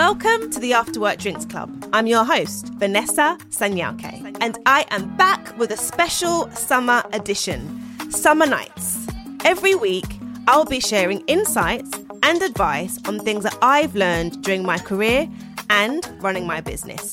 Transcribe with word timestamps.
Welcome 0.00 0.48
to 0.52 0.58
the 0.58 0.72
After 0.72 0.98
Work 0.98 1.18
Drinks 1.18 1.44
Club. 1.44 1.70
I'm 1.92 2.06
your 2.06 2.24
host, 2.24 2.72
Vanessa 2.78 3.36
Sanyauke, 3.50 4.34
and 4.40 4.58
I 4.64 4.86
am 4.90 5.14
back 5.18 5.54
with 5.58 5.72
a 5.72 5.76
special 5.76 6.50
summer 6.52 7.02
edition 7.12 7.60
Summer 8.10 8.46
Nights. 8.46 9.06
Every 9.44 9.74
week, 9.74 10.06
I'll 10.48 10.64
be 10.64 10.80
sharing 10.80 11.20
insights 11.26 11.90
and 12.22 12.40
advice 12.40 12.98
on 13.06 13.20
things 13.20 13.44
that 13.44 13.58
I've 13.60 13.94
learned 13.94 14.42
during 14.42 14.64
my 14.64 14.78
career 14.78 15.28
and 15.68 16.02
running 16.22 16.46
my 16.46 16.62
business 16.62 17.12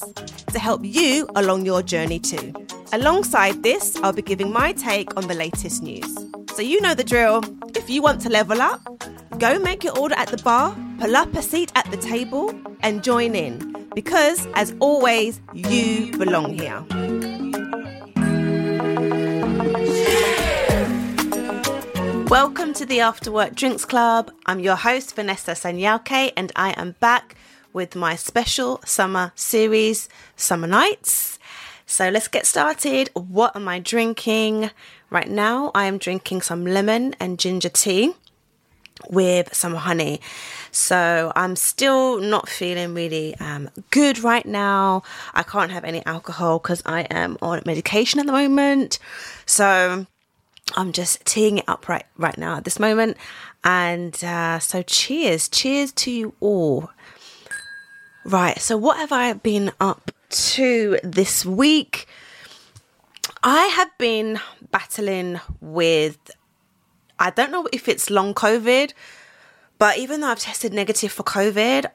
to 0.53 0.57
help 0.57 0.79
you 0.85 1.27
along 1.35 1.65
your 1.65 1.83
journey 1.83 2.19
too. 2.19 2.53
Alongside 2.93 3.63
this, 3.63 3.97
I'll 3.97 4.13
be 4.13 4.21
giving 4.21 4.53
my 4.53 4.71
take 4.71 5.17
on 5.17 5.27
the 5.27 5.35
latest 5.35 5.83
news. 5.83 6.17
So, 6.55 6.61
you 6.61 6.79
know 6.79 6.93
the 6.93 7.03
drill. 7.03 7.43
If 7.75 7.89
you 7.89 8.01
want 8.01 8.21
to 8.21 8.29
level 8.29 8.61
up, 8.61 8.79
go 9.39 9.59
make 9.59 9.83
your 9.83 9.99
order 9.99 10.15
at 10.15 10.29
the 10.29 10.37
bar, 10.37 10.73
pull 10.99 11.15
up 11.15 11.31
a 11.35 11.41
seat 11.43 11.71
at 11.75 11.89
the 11.91 11.97
table, 11.97 12.53
and 12.81 13.03
join 13.03 13.35
in. 13.35 13.87
Because, 13.93 14.47
as 14.55 14.73
always, 14.79 15.39
you 15.53 16.11
belong 16.17 16.53
here. 16.53 16.83
Welcome 22.29 22.73
to 22.73 22.85
the 22.85 22.99
After 22.99 23.31
Work 23.31 23.53
Drinks 23.55 23.85
Club. 23.85 24.31
I'm 24.47 24.59
your 24.59 24.75
host, 24.75 25.15
Vanessa 25.15 25.51
Sanyauke, 25.51 26.33
and 26.35 26.51
I 26.55 26.71
am 26.71 26.95
back 26.99 27.35
with 27.73 27.95
my 27.95 28.15
special 28.15 28.81
summer 28.83 29.31
series, 29.35 30.09
Summer 30.35 30.67
Nights. 30.67 31.37
So 31.85 32.09
let's 32.09 32.27
get 32.27 32.47
started. 32.47 33.09
What 33.13 33.55
am 33.55 33.67
I 33.67 33.79
drinking? 33.79 34.71
Right 35.11 35.29
now, 35.29 35.71
I 35.75 35.85
am 35.85 35.99
drinking 35.99 36.41
some 36.41 36.65
lemon 36.65 37.15
and 37.19 37.39
ginger 37.39 37.69
tea 37.69 38.15
with 39.11 39.53
some 39.53 39.75
honey. 39.75 40.21
So 40.71 41.31
I'm 41.35 41.55
still 41.55 42.19
not 42.19 42.49
feeling 42.49 42.93
really 42.93 43.35
um, 43.35 43.69
good 43.89 44.19
right 44.19 44.45
now. 44.45 45.03
I 45.33 45.43
can't 45.43 45.71
have 45.71 45.83
any 45.83 46.05
alcohol 46.05 46.59
because 46.59 46.83
I 46.85 47.01
am 47.01 47.37
on 47.41 47.61
medication 47.65 48.19
at 48.19 48.25
the 48.25 48.31
moment. 48.31 48.99
So 49.45 50.05
I'm 50.75 50.91
just 50.91 51.25
teeing 51.25 51.59
it 51.59 51.65
up 51.67 51.87
right 51.87 52.05
right 52.17 52.37
now 52.37 52.57
at 52.57 52.63
this 52.63 52.79
moment. 52.79 53.17
And 53.63 54.21
uh, 54.23 54.59
so 54.59 54.81
cheers, 54.81 55.49
cheers 55.49 55.91
to 55.93 56.11
you 56.11 56.33
all. 56.39 56.89
Right. 58.25 58.59
So 58.59 58.75
what 58.77 58.97
have 58.97 59.11
I 59.11 59.31
been 59.33 59.71
up 59.79 60.11
to 60.29 60.99
this 61.03 61.45
week? 61.45 62.07
I 63.43 63.65
have 63.67 63.97
been 63.97 64.39
battling 64.71 65.39
with, 65.61 66.31
I 67.19 67.29
don't 67.31 67.51
know 67.51 67.67
if 67.71 67.87
it's 67.87 68.09
long 68.09 68.33
COVID, 68.33 68.93
but 69.77 69.97
even 69.97 70.21
though 70.21 70.27
I've 70.27 70.39
tested 70.39 70.73
negative 70.73 71.11
for 71.11 71.23
COVID, 71.23 71.85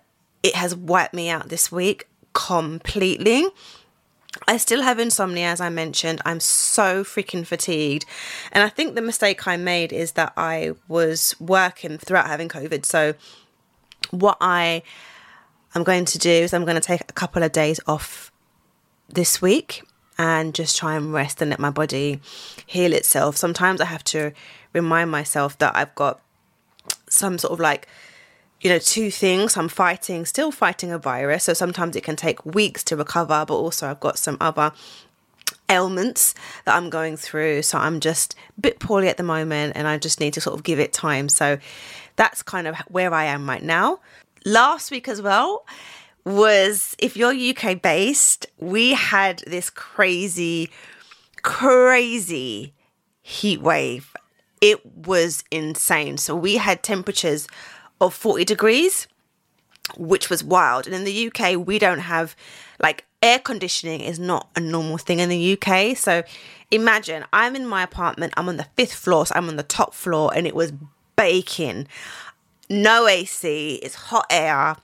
it 0.42 0.54
has 0.54 0.74
wiped 0.74 1.14
me 1.14 1.28
out 1.28 1.48
this 1.48 1.70
week 1.70 2.08
completely. 2.32 3.46
I 4.48 4.56
still 4.56 4.82
have 4.82 4.98
insomnia, 4.98 5.46
as 5.46 5.60
I 5.60 5.68
mentioned. 5.68 6.20
I'm 6.24 6.40
so 6.40 7.04
freaking 7.04 7.46
fatigued. 7.46 8.06
And 8.50 8.64
I 8.64 8.68
think 8.68 8.94
the 8.94 9.02
mistake 9.02 9.46
I 9.46 9.56
made 9.56 9.92
is 9.92 10.12
that 10.12 10.32
I 10.36 10.72
was 10.88 11.36
working 11.38 11.98
throughout 11.98 12.26
having 12.26 12.48
COVID. 12.48 12.86
So, 12.86 13.14
what 14.10 14.38
I 14.40 14.82
am 15.74 15.84
going 15.84 16.06
to 16.06 16.18
do 16.18 16.30
is 16.30 16.52
I'm 16.52 16.64
going 16.64 16.76
to 16.76 16.80
take 16.80 17.02
a 17.02 17.12
couple 17.12 17.42
of 17.42 17.52
days 17.52 17.78
off 17.86 18.32
this 19.08 19.42
week 19.42 19.82
and 20.18 20.54
just 20.54 20.76
try 20.76 20.96
and 20.96 21.12
rest 21.12 21.40
and 21.40 21.50
let 21.50 21.58
my 21.58 21.70
body 21.70 22.20
heal 22.66 22.92
itself. 22.92 23.36
Sometimes 23.36 23.80
I 23.80 23.86
have 23.86 24.04
to 24.04 24.32
remind 24.72 25.10
myself 25.10 25.58
that 25.58 25.76
I've 25.76 25.94
got 25.94 26.20
some 27.08 27.38
sort 27.38 27.52
of 27.52 27.60
like 27.60 27.88
you 28.62 28.70
know, 28.70 28.78
two 28.78 29.10
things. 29.10 29.56
I'm 29.56 29.68
fighting, 29.68 30.24
still 30.24 30.52
fighting 30.52 30.92
a 30.92 30.98
virus. 30.98 31.44
So 31.44 31.52
sometimes 31.52 31.96
it 31.96 32.04
can 32.04 32.16
take 32.16 32.44
weeks 32.46 32.84
to 32.84 32.96
recover, 32.96 33.44
but 33.46 33.54
also 33.54 33.90
I've 33.90 34.00
got 34.00 34.18
some 34.18 34.36
other 34.40 34.72
ailments 35.68 36.34
that 36.64 36.76
I'm 36.76 36.88
going 36.88 37.16
through. 37.16 37.62
So 37.62 37.78
I'm 37.78 37.98
just 37.98 38.36
a 38.56 38.60
bit 38.60 38.78
poorly 38.78 39.08
at 39.08 39.16
the 39.16 39.24
moment 39.24 39.72
and 39.76 39.88
I 39.88 39.98
just 39.98 40.20
need 40.20 40.34
to 40.34 40.40
sort 40.40 40.56
of 40.56 40.62
give 40.62 40.78
it 40.78 40.92
time. 40.92 41.28
So 41.28 41.58
that's 42.16 42.42
kind 42.42 42.66
of 42.68 42.76
where 42.88 43.12
I 43.12 43.24
am 43.24 43.48
right 43.48 43.62
now. 43.62 43.98
Last 44.44 44.90
week 44.90 45.08
as 45.08 45.20
well 45.20 45.66
was 46.24 46.94
if 46.98 47.16
you're 47.16 47.34
UK 47.34 47.82
based, 47.82 48.46
we 48.58 48.92
had 48.92 49.42
this 49.46 49.70
crazy, 49.70 50.70
crazy 51.42 52.74
heat 53.22 53.60
wave. 53.60 54.14
It 54.62 54.86
was 54.86 55.44
insane. 55.50 56.16
So 56.16 56.34
we 56.34 56.56
had 56.56 56.82
temperatures 56.82 57.48
of 58.00 58.14
40 58.14 58.46
degrees, 58.46 59.08
which 59.98 60.30
was 60.30 60.42
wild. 60.42 60.86
And 60.86 60.94
in 60.94 61.04
the 61.04 61.26
UK, 61.26 61.66
we 61.66 61.78
don't 61.78 61.98
have 61.98 62.34
like 62.80 63.04
air 63.22 63.38
conditioning 63.38 64.00
is 64.00 64.18
not 64.18 64.48
a 64.56 64.60
normal 64.60 64.98
thing 64.98 65.18
in 65.18 65.28
the 65.28 65.58
UK. 65.58 65.96
So 65.96 66.22
imagine 66.70 67.24
I'm 67.32 67.56
in 67.56 67.66
my 67.66 67.82
apartment, 67.82 68.34
I'm 68.36 68.48
on 68.48 68.56
the 68.56 68.66
fifth 68.76 68.94
floor, 68.94 69.26
so 69.26 69.34
I'm 69.34 69.48
on 69.48 69.56
the 69.56 69.62
top 69.62 69.94
floor, 69.94 70.32
and 70.34 70.46
it 70.46 70.54
was 70.54 70.72
baking. 71.16 71.88
No 72.70 73.06
AC, 73.06 73.80
it's 73.82 73.94
hot 73.94 74.26
air, 74.30 74.76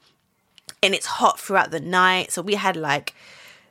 and 0.82 0.94
it's 0.94 1.06
hot 1.06 1.40
throughout 1.40 1.70
the 1.70 1.80
night. 1.80 2.32
So 2.32 2.42
we 2.42 2.54
had 2.54 2.76
like 2.76 3.14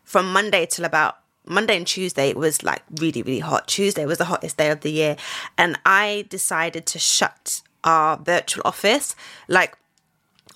from 0.04 0.32
Monday 0.32 0.66
till 0.66 0.86
about 0.86 1.18
Monday 1.48 1.78
and 1.78 1.88
Tuesday, 1.88 2.30
it 2.30 2.38
was 2.38 2.64
like 2.64 2.84
really, 3.00 3.22
really 3.22 3.40
hot. 3.40 3.68
Tuesday 3.68 4.06
was 4.06 4.18
the 4.18 4.26
hottest 4.26 4.58
day 4.58 4.70
of 4.70 4.82
the 4.82 4.92
year. 4.92 5.16
And 5.58 5.80
I 5.86 6.26
decided 6.30 6.86
to 6.88 7.00
shut 7.00 7.62
our 7.84 8.18
virtual 8.18 8.64
office, 8.66 9.16
like 9.48 9.78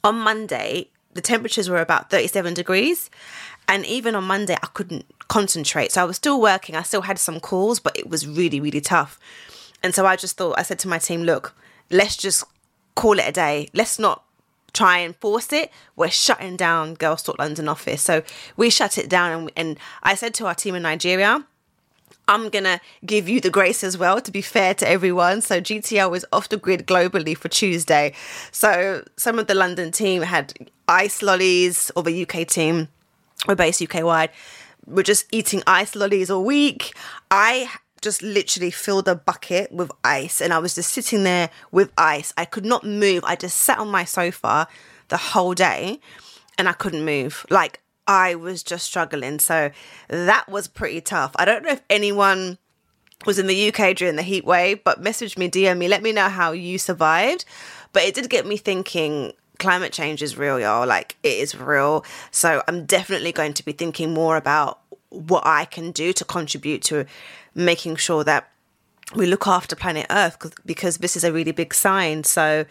on 0.03 0.15
Monday, 0.15 0.89
the 1.13 1.21
temperatures 1.21 1.69
were 1.69 1.81
about 1.81 2.09
37 2.09 2.53
degrees. 2.53 3.09
And 3.67 3.85
even 3.85 4.15
on 4.15 4.23
Monday, 4.25 4.55
I 4.61 4.67
couldn't 4.67 5.05
concentrate. 5.27 5.91
So 5.91 6.01
I 6.01 6.05
was 6.05 6.17
still 6.17 6.41
working. 6.41 6.75
I 6.75 6.81
still 6.81 7.01
had 7.01 7.17
some 7.17 7.39
calls, 7.39 7.79
but 7.79 7.97
it 7.97 8.09
was 8.09 8.27
really, 8.27 8.59
really 8.59 8.81
tough. 8.81 9.19
And 9.83 9.95
so 9.95 10.05
I 10.05 10.15
just 10.15 10.37
thought, 10.37 10.57
I 10.57 10.63
said 10.63 10.79
to 10.79 10.87
my 10.87 10.97
team, 10.97 11.23
look, 11.23 11.55
let's 11.89 12.17
just 12.17 12.43
call 12.95 13.17
it 13.19 13.27
a 13.27 13.31
day. 13.31 13.69
Let's 13.73 13.97
not 13.97 14.23
try 14.73 14.99
and 14.99 15.15
force 15.17 15.51
it. 15.51 15.71
We're 15.95 16.09
shutting 16.09 16.57
down 16.57 16.95
Girls 16.95 17.23
Talk 17.23 17.39
London 17.39 17.67
office. 17.67 18.01
So 18.01 18.23
we 18.57 18.69
shut 18.69 18.97
it 18.97 19.09
down. 19.09 19.31
And, 19.31 19.51
and 19.55 19.79
I 20.03 20.15
said 20.15 20.33
to 20.35 20.47
our 20.47 20.55
team 20.55 20.75
in 20.75 20.83
Nigeria, 20.83 21.45
I'm 22.27 22.49
gonna 22.49 22.79
give 23.05 23.27
you 23.27 23.41
the 23.41 23.49
grace 23.49 23.83
as 23.83 23.97
well 23.97 24.21
to 24.21 24.31
be 24.31 24.41
fair 24.41 24.73
to 24.75 24.87
everyone. 24.87 25.41
So 25.41 25.59
GTL 25.59 26.09
was 26.09 26.23
off 26.31 26.49
the 26.49 26.57
grid 26.57 26.87
globally 26.87 27.35
for 27.37 27.49
Tuesday. 27.49 28.13
So 28.51 29.03
some 29.17 29.37
of 29.37 29.47
the 29.47 29.55
London 29.55 29.91
team 29.91 30.21
had 30.21 30.53
ice 30.87 31.21
lollies, 31.21 31.91
or 31.95 32.03
the 32.03 32.25
UK 32.25 32.47
team, 32.47 32.87
we're 33.47 33.55
based 33.55 33.81
UK 33.81 34.03
wide, 34.03 34.29
we're 34.85 35.03
just 35.03 35.25
eating 35.31 35.61
ice 35.67 35.95
lollies 35.95 36.29
all 36.29 36.43
week. 36.43 36.93
I 37.29 37.69
just 38.01 38.21
literally 38.21 38.71
filled 38.71 39.07
a 39.07 39.15
bucket 39.15 39.71
with 39.71 39.91
ice 40.03 40.41
and 40.41 40.53
I 40.53 40.59
was 40.59 40.75
just 40.75 40.91
sitting 40.91 41.23
there 41.23 41.49
with 41.71 41.91
ice. 41.97 42.33
I 42.35 42.45
could 42.45 42.65
not 42.65 42.83
move. 42.83 43.23
I 43.25 43.35
just 43.35 43.57
sat 43.57 43.77
on 43.77 43.89
my 43.89 44.05
sofa 44.05 44.67
the 45.09 45.17
whole 45.17 45.53
day 45.53 45.99
and 46.57 46.67
I 46.67 46.73
couldn't 46.73 47.05
move. 47.05 47.45
Like 47.49 47.81
I 48.07 48.35
was 48.35 48.63
just 48.63 48.85
struggling. 48.85 49.39
So 49.39 49.71
that 50.07 50.49
was 50.49 50.67
pretty 50.67 51.01
tough. 51.01 51.31
I 51.35 51.45
don't 51.45 51.63
know 51.63 51.71
if 51.71 51.81
anyone 51.89 52.57
was 53.25 53.37
in 53.37 53.47
the 53.47 53.71
UK 53.71 53.95
during 53.95 54.15
the 54.15 54.23
heat 54.23 54.45
wave, 54.45 54.83
but 54.83 55.01
message 55.01 55.37
me, 55.37 55.49
DM 55.49 55.77
me, 55.77 55.87
let 55.87 56.01
me 56.01 56.11
know 56.11 56.29
how 56.29 56.51
you 56.51 56.77
survived. 56.79 57.45
But 57.93 58.03
it 58.03 58.15
did 58.15 58.29
get 58.29 58.47
me 58.47 58.57
thinking 58.57 59.33
climate 59.59 59.93
change 59.93 60.23
is 60.23 60.37
real, 60.37 60.59
y'all. 60.59 60.87
Like 60.87 61.15
it 61.21 61.37
is 61.37 61.55
real. 61.55 62.03
So 62.31 62.63
I'm 62.67 62.85
definitely 62.85 63.31
going 63.31 63.53
to 63.53 63.63
be 63.63 63.73
thinking 63.73 64.13
more 64.13 64.37
about 64.37 64.79
what 65.09 65.45
I 65.45 65.65
can 65.65 65.91
do 65.91 66.13
to 66.13 66.25
contribute 66.25 66.81
to 66.83 67.05
making 67.55 67.97
sure 67.97 68.23
that 68.23 68.49
we 69.15 69.25
look 69.25 69.47
after 69.47 69.75
planet 69.75 70.05
Earth 70.09 70.37
because 70.65 70.97
this 70.97 71.15
is 71.15 71.23
a 71.23 71.33
really 71.33 71.51
big 71.51 71.73
sign. 71.73 72.23
So 72.23 72.65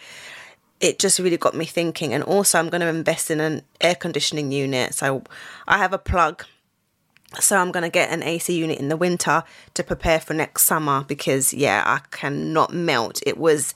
it 0.80 0.98
just 0.98 1.18
really 1.18 1.36
got 1.36 1.54
me 1.54 1.66
thinking. 1.66 2.14
And 2.14 2.24
also, 2.24 2.58
I'm 2.58 2.68
going 2.70 2.80
to 2.80 2.86
invest 2.86 3.30
in 3.30 3.40
an 3.40 3.62
air 3.80 3.94
conditioning 3.94 4.50
unit. 4.50 4.94
So 4.94 5.22
I 5.68 5.78
have 5.78 5.92
a 5.92 5.98
plug. 5.98 6.44
So 7.38 7.56
I'm 7.56 7.70
going 7.70 7.84
to 7.84 7.90
get 7.90 8.10
an 8.10 8.22
AC 8.22 8.56
unit 8.56 8.78
in 8.78 8.88
the 8.88 8.96
winter 8.96 9.44
to 9.74 9.84
prepare 9.84 10.18
for 10.18 10.34
next 10.34 10.62
summer 10.64 11.04
because, 11.04 11.54
yeah, 11.54 11.82
I 11.86 12.00
cannot 12.10 12.72
melt. 12.72 13.20
It 13.24 13.38
was 13.38 13.74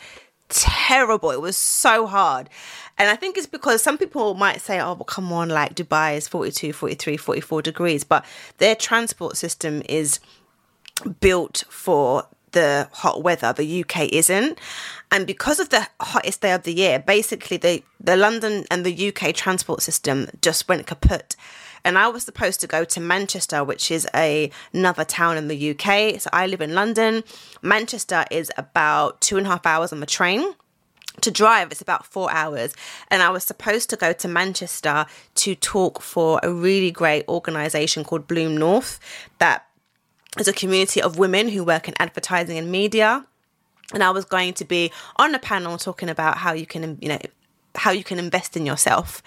terrible. 0.48 1.30
It 1.30 1.40
was 1.40 1.56
so 1.56 2.06
hard. 2.06 2.48
And 2.96 3.08
I 3.08 3.16
think 3.16 3.36
it's 3.36 3.46
because 3.46 3.82
some 3.82 3.98
people 3.98 4.34
might 4.34 4.60
say, 4.60 4.80
oh, 4.80 4.96
come 4.96 5.32
on, 5.32 5.50
like 5.50 5.74
Dubai 5.74 6.16
is 6.16 6.26
42, 6.26 6.72
43, 6.72 7.16
44 7.16 7.62
degrees. 7.62 8.02
But 8.02 8.24
their 8.58 8.74
transport 8.74 9.36
system 9.36 9.82
is 9.88 10.18
built 11.20 11.64
for 11.68 12.26
the 12.54 12.88
hot 12.92 13.22
weather. 13.22 13.52
The 13.52 13.84
UK 13.84 14.08
isn't. 14.12 14.58
And 15.10 15.26
because 15.26 15.60
of 15.60 15.68
the 15.68 15.86
hottest 16.00 16.40
day 16.40 16.52
of 16.52 16.62
the 16.62 16.72
year, 16.72 16.98
basically 16.98 17.58
the, 17.58 17.82
the 18.00 18.16
London 18.16 18.64
and 18.70 18.86
the 18.86 19.08
UK 19.08 19.34
transport 19.34 19.82
system 19.82 20.28
just 20.40 20.68
went 20.68 20.86
kaput. 20.86 21.36
And 21.84 21.98
I 21.98 22.08
was 22.08 22.24
supposed 22.24 22.60
to 22.60 22.66
go 22.66 22.84
to 22.84 23.00
Manchester, 23.00 23.62
which 23.62 23.90
is 23.90 24.08
a, 24.14 24.50
another 24.72 25.04
town 25.04 25.36
in 25.36 25.48
the 25.48 25.70
UK. 25.70 26.18
So 26.18 26.30
I 26.32 26.46
live 26.46 26.62
in 26.62 26.74
London. 26.74 27.22
Manchester 27.60 28.24
is 28.30 28.50
about 28.56 29.20
two 29.20 29.36
and 29.36 29.46
a 29.46 29.50
half 29.50 29.66
hours 29.66 29.92
on 29.92 30.00
the 30.00 30.06
train. 30.06 30.54
to 31.20 31.30
drive 31.30 31.70
it's 31.70 31.80
about 31.80 32.04
four 32.04 32.28
hours 32.32 32.74
and 33.08 33.22
i 33.22 33.30
was 33.30 33.44
supposed 33.44 33.88
to 33.88 33.96
go 33.96 34.12
to 34.12 34.26
manchester 34.26 35.06
to 35.36 35.54
talk 35.54 36.02
for 36.02 36.40
a 36.42 36.50
really 36.50 36.90
great 36.90 37.24
organization 37.28 38.02
called 38.02 38.26
bloom 38.26 38.56
north 38.56 38.98
that 39.38 39.64
is 40.38 40.48
a 40.48 40.52
community 40.52 41.00
of 41.00 41.18
women 41.18 41.48
who 41.48 41.64
work 41.64 41.88
in 41.88 41.94
advertising 41.98 42.58
and 42.58 42.70
media 42.70 43.24
and 43.92 44.02
i 44.02 44.10
was 44.10 44.24
going 44.24 44.52
to 44.52 44.64
be 44.64 44.90
on 45.16 45.34
a 45.34 45.38
panel 45.38 45.78
talking 45.78 46.08
about 46.08 46.38
how 46.38 46.52
you 46.52 46.66
can 46.66 46.98
you 47.00 47.08
know 47.08 47.18
how 47.76 47.90
you 47.90 48.04
can 48.04 48.18
invest 48.18 48.56
in 48.56 48.64
yourself 48.64 49.22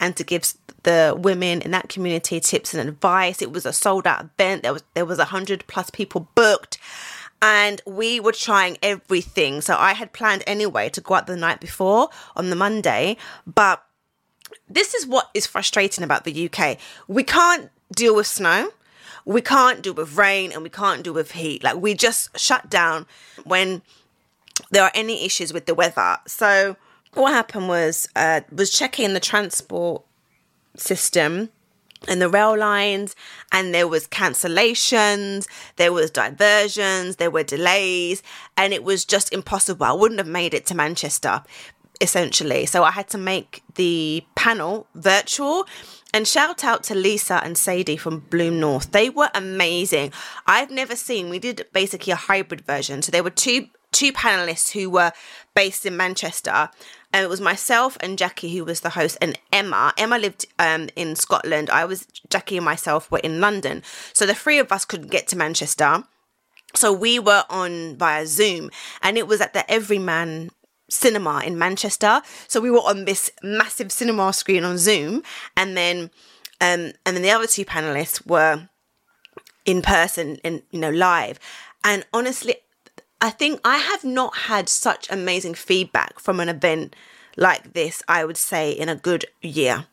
and 0.00 0.16
to 0.16 0.24
give 0.24 0.54
the 0.82 1.16
women 1.16 1.62
in 1.62 1.70
that 1.70 1.88
community 1.88 2.40
tips 2.40 2.74
and 2.74 2.88
advice 2.88 3.40
it 3.40 3.52
was 3.52 3.64
a 3.64 3.72
sold 3.72 4.06
out 4.06 4.24
event 4.24 4.62
there 4.62 4.72
was 4.72 4.82
there 4.94 5.06
was 5.06 5.18
a 5.18 5.26
hundred 5.26 5.64
plus 5.68 5.90
people 5.90 6.28
booked 6.34 6.78
and 7.42 7.82
we 7.84 8.20
were 8.20 8.32
trying 8.32 8.78
everything. 8.82 9.60
So 9.60 9.76
I 9.76 9.92
had 9.94 10.12
planned 10.12 10.44
anyway 10.46 10.88
to 10.90 11.00
go 11.00 11.14
out 11.14 11.26
the 11.26 11.36
night 11.36 11.60
before 11.60 12.08
on 12.36 12.48
the 12.48 12.56
Monday, 12.56 13.16
but 13.44 13.84
this 14.68 14.94
is 14.94 15.06
what 15.06 15.28
is 15.34 15.44
frustrating 15.44 16.04
about 16.04 16.24
the 16.24 16.48
UK. 16.48 16.78
We 17.08 17.24
can't 17.24 17.70
deal 17.94 18.14
with 18.14 18.28
snow. 18.28 18.70
We 19.24 19.40
can't 19.40 19.82
do 19.82 19.92
with 19.92 20.16
rain 20.16 20.52
and 20.52 20.62
we 20.62 20.68
can't 20.68 21.02
do 21.02 21.12
with 21.12 21.32
heat. 21.32 21.62
Like 21.62 21.76
we 21.76 21.94
just 21.94 22.38
shut 22.38 22.68
down 22.70 23.06
when 23.44 23.82
there 24.70 24.82
are 24.82 24.90
any 24.94 25.24
issues 25.24 25.52
with 25.52 25.66
the 25.66 25.74
weather. 25.74 26.18
So 26.26 26.76
what 27.14 27.32
happened 27.32 27.68
was 27.68 28.08
uh, 28.16 28.40
was 28.50 28.70
checking 28.70 29.14
the 29.14 29.20
transport 29.20 30.02
system 30.76 31.50
and 32.08 32.20
the 32.20 32.28
rail 32.28 32.56
lines 32.56 33.14
and 33.52 33.74
there 33.74 33.86
was 33.86 34.08
cancellations 34.08 35.46
there 35.76 35.92
was 35.92 36.10
diversions 36.10 37.16
there 37.16 37.30
were 37.30 37.44
delays 37.44 38.22
and 38.56 38.72
it 38.72 38.82
was 38.82 39.04
just 39.04 39.32
impossible 39.32 39.84
i 39.84 39.92
wouldn't 39.92 40.18
have 40.18 40.26
made 40.26 40.54
it 40.54 40.66
to 40.66 40.74
manchester 40.74 41.42
essentially 42.00 42.66
so 42.66 42.82
i 42.82 42.90
had 42.90 43.08
to 43.08 43.18
make 43.18 43.62
the 43.76 44.24
panel 44.34 44.86
virtual 44.94 45.64
and 46.12 46.26
shout 46.28 46.64
out 46.64 46.82
to 46.84 46.94
Lisa 46.94 47.40
and 47.42 47.56
Sadie 47.56 47.96
from 47.96 48.20
Bloom 48.20 48.60
North. 48.60 48.92
They 48.92 49.08
were 49.08 49.30
amazing. 49.34 50.12
I've 50.46 50.70
never 50.70 50.96
seen, 50.96 51.30
we 51.30 51.38
did 51.38 51.66
basically 51.72 52.12
a 52.12 52.16
hybrid 52.16 52.62
version. 52.62 53.02
So 53.02 53.12
there 53.12 53.24
were 53.24 53.30
two 53.30 53.68
two 53.92 54.10
panelists 54.10 54.72
who 54.72 54.88
were 54.88 55.12
based 55.54 55.84
in 55.84 55.94
Manchester 55.98 56.70
and 57.12 57.24
it 57.24 57.28
was 57.28 57.40
myself 57.40 57.96
and 58.00 58.16
Jackie 58.16 58.56
who 58.56 58.64
was 58.64 58.80
the 58.80 58.90
host, 58.90 59.18
and 59.20 59.38
Emma. 59.52 59.92
Emma 59.98 60.18
lived 60.18 60.46
um, 60.58 60.88
in 60.96 61.14
Scotland. 61.14 61.68
I 61.70 61.84
was 61.84 62.06
Jackie 62.30 62.56
and 62.56 62.64
myself 62.64 63.10
were 63.10 63.18
in 63.18 63.40
London, 63.40 63.82
so 64.12 64.26
the 64.26 64.34
three 64.34 64.58
of 64.58 64.72
us 64.72 64.84
couldn't 64.84 65.10
get 65.10 65.28
to 65.28 65.36
Manchester. 65.36 66.04
So 66.74 66.90
we 66.92 67.18
were 67.18 67.44
on 67.50 67.96
via 67.96 68.26
Zoom, 68.26 68.70
and 69.02 69.18
it 69.18 69.26
was 69.26 69.40
at 69.40 69.52
the 69.52 69.70
Everyman 69.70 70.50
cinema 70.92 71.42
in 71.44 71.58
Manchester. 71.58 72.22
So 72.48 72.60
we 72.60 72.70
were 72.70 72.78
on 72.78 73.04
this 73.04 73.30
massive 73.42 73.90
cinema 73.90 74.32
screen 74.32 74.64
on 74.64 74.78
Zoom, 74.78 75.22
and 75.56 75.76
then 75.76 76.10
um, 76.60 76.92
and 77.04 77.16
then 77.16 77.22
the 77.22 77.30
other 77.30 77.46
two 77.46 77.64
panelists 77.64 78.26
were 78.26 78.68
in 79.64 79.82
person 79.82 80.38
and 80.44 80.62
you 80.70 80.80
know 80.80 80.90
live. 80.90 81.38
And 81.84 82.04
honestly, 82.12 82.56
I 83.20 83.30
think 83.30 83.60
I 83.64 83.78
have 83.78 84.04
not 84.04 84.36
had 84.36 84.68
such 84.68 85.10
amazing 85.10 85.54
feedback 85.54 86.18
from 86.20 86.40
an 86.40 86.48
event 86.48 86.94
like 87.36 87.72
this, 87.72 88.02
I 88.08 88.24
would 88.24 88.36
say, 88.36 88.70
in 88.70 88.88
a 88.88 88.96
good 88.96 89.24
year. 89.40 89.86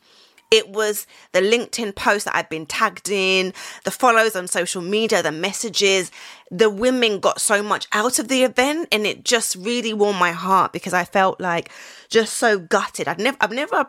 It 0.51 0.69
was 0.69 1.05
the 1.31 1.41
LinkedIn 1.41 1.95
post 1.95 2.25
that 2.25 2.35
I'd 2.35 2.49
been 2.49 2.65
tagged 2.65 3.09
in, 3.09 3.53
the 3.83 3.91
follows 3.91 4.35
on 4.35 4.47
social 4.47 4.81
media, 4.81 5.21
the 5.21 5.31
messages. 5.31 6.11
The 6.49 6.69
women 6.69 7.19
got 7.19 7.39
so 7.39 7.61
much 7.61 7.87
out 7.91 8.17
of 8.17 8.27
the 8.27 8.43
event 8.43 8.87
and 8.91 9.05
it 9.05 9.23
just 9.23 9.55
really 9.55 9.93
warmed 9.93 10.19
my 10.19 10.31
heart 10.31 10.73
because 10.73 10.93
I 10.93 11.05
felt 11.05 11.39
like 11.39 11.69
just 12.09 12.37
so 12.37 12.57
gutted. 12.57 13.07
I've 13.07 13.19
never 13.19 13.37
I've 13.39 13.51
never 13.51 13.87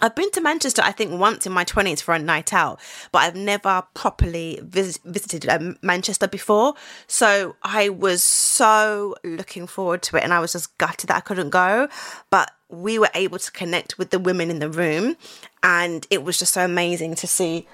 I've 0.00 0.14
been 0.14 0.30
to 0.32 0.40
Manchester, 0.40 0.82
I 0.82 0.92
think, 0.92 1.18
once 1.18 1.46
in 1.46 1.52
my 1.52 1.64
20s 1.64 2.00
for 2.00 2.14
a 2.14 2.18
night 2.18 2.54
out, 2.54 2.80
but 3.12 3.18
I've 3.18 3.34
never 3.34 3.82
properly 3.92 4.60
vis- 4.62 5.00
visited 5.04 5.48
um, 5.48 5.76
Manchester 5.82 6.28
before. 6.28 6.74
So 7.06 7.56
I 7.62 7.88
was 7.88 8.22
so 8.22 9.16
looking 9.24 9.66
forward 9.66 10.02
to 10.04 10.16
it 10.16 10.22
and 10.22 10.32
I 10.32 10.38
was 10.38 10.52
just 10.52 10.78
gutted 10.78 11.08
that 11.08 11.16
I 11.16 11.20
couldn't 11.20 11.50
go. 11.50 11.88
But 12.30 12.52
we 12.70 12.98
were 12.98 13.10
able 13.14 13.38
to 13.40 13.50
connect 13.50 13.98
with 13.98 14.10
the 14.10 14.18
women 14.18 14.50
in 14.50 14.60
the 14.60 14.70
room 14.70 15.16
and 15.62 16.06
it 16.10 16.22
was 16.22 16.38
just 16.38 16.54
so 16.54 16.64
amazing 16.64 17.14
to 17.16 17.26
see 17.26 17.66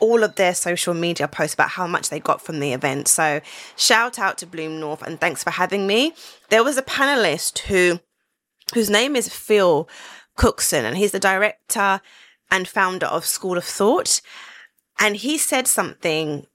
all 0.00 0.24
of 0.24 0.34
their 0.34 0.54
social 0.54 0.92
media 0.92 1.28
posts 1.28 1.54
about 1.54 1.70
how 1.70 1.86
much 1.86 2.10
they 2.10 2.18
got 2.18 2.42
from 2.42 2.60
the 2.60 2.72
event. 2.72 3.06
So 3.08 3.40
shout 3.76 4.18
out 4.18 4.38
to 4.38 4.46
Bloom 4.46 4.80
North 4.80 5.02
and 5.02 5.20
thanks 5.20 5.44
for 5.44 5.50
having 5.50 5.86
me. 5.86 6.14
There 6.48 6.64
was 6.64 6.76
a 6.76 6.82
panelist 6.82 7.60
who 7.60 8.00
whose 8.72 8.90
name 8.90 9.14
is 9.14 9.28
Phil 9.28 9.88
Cookson, 10.36 10.84
and 10.84 10.96
he's 10.96 11.12
the 11.12 11.20
director 11.20 12.00
and 12.50 12.66
founder 12.66 13.06
of 13.06 13.24
School 13.24 13.58
of 13.58 13.64
Thought. 13.64 14.20
And 14.98 15.16
he 15.16 15.38
said 15.38 15.66
something. 15.66 16.46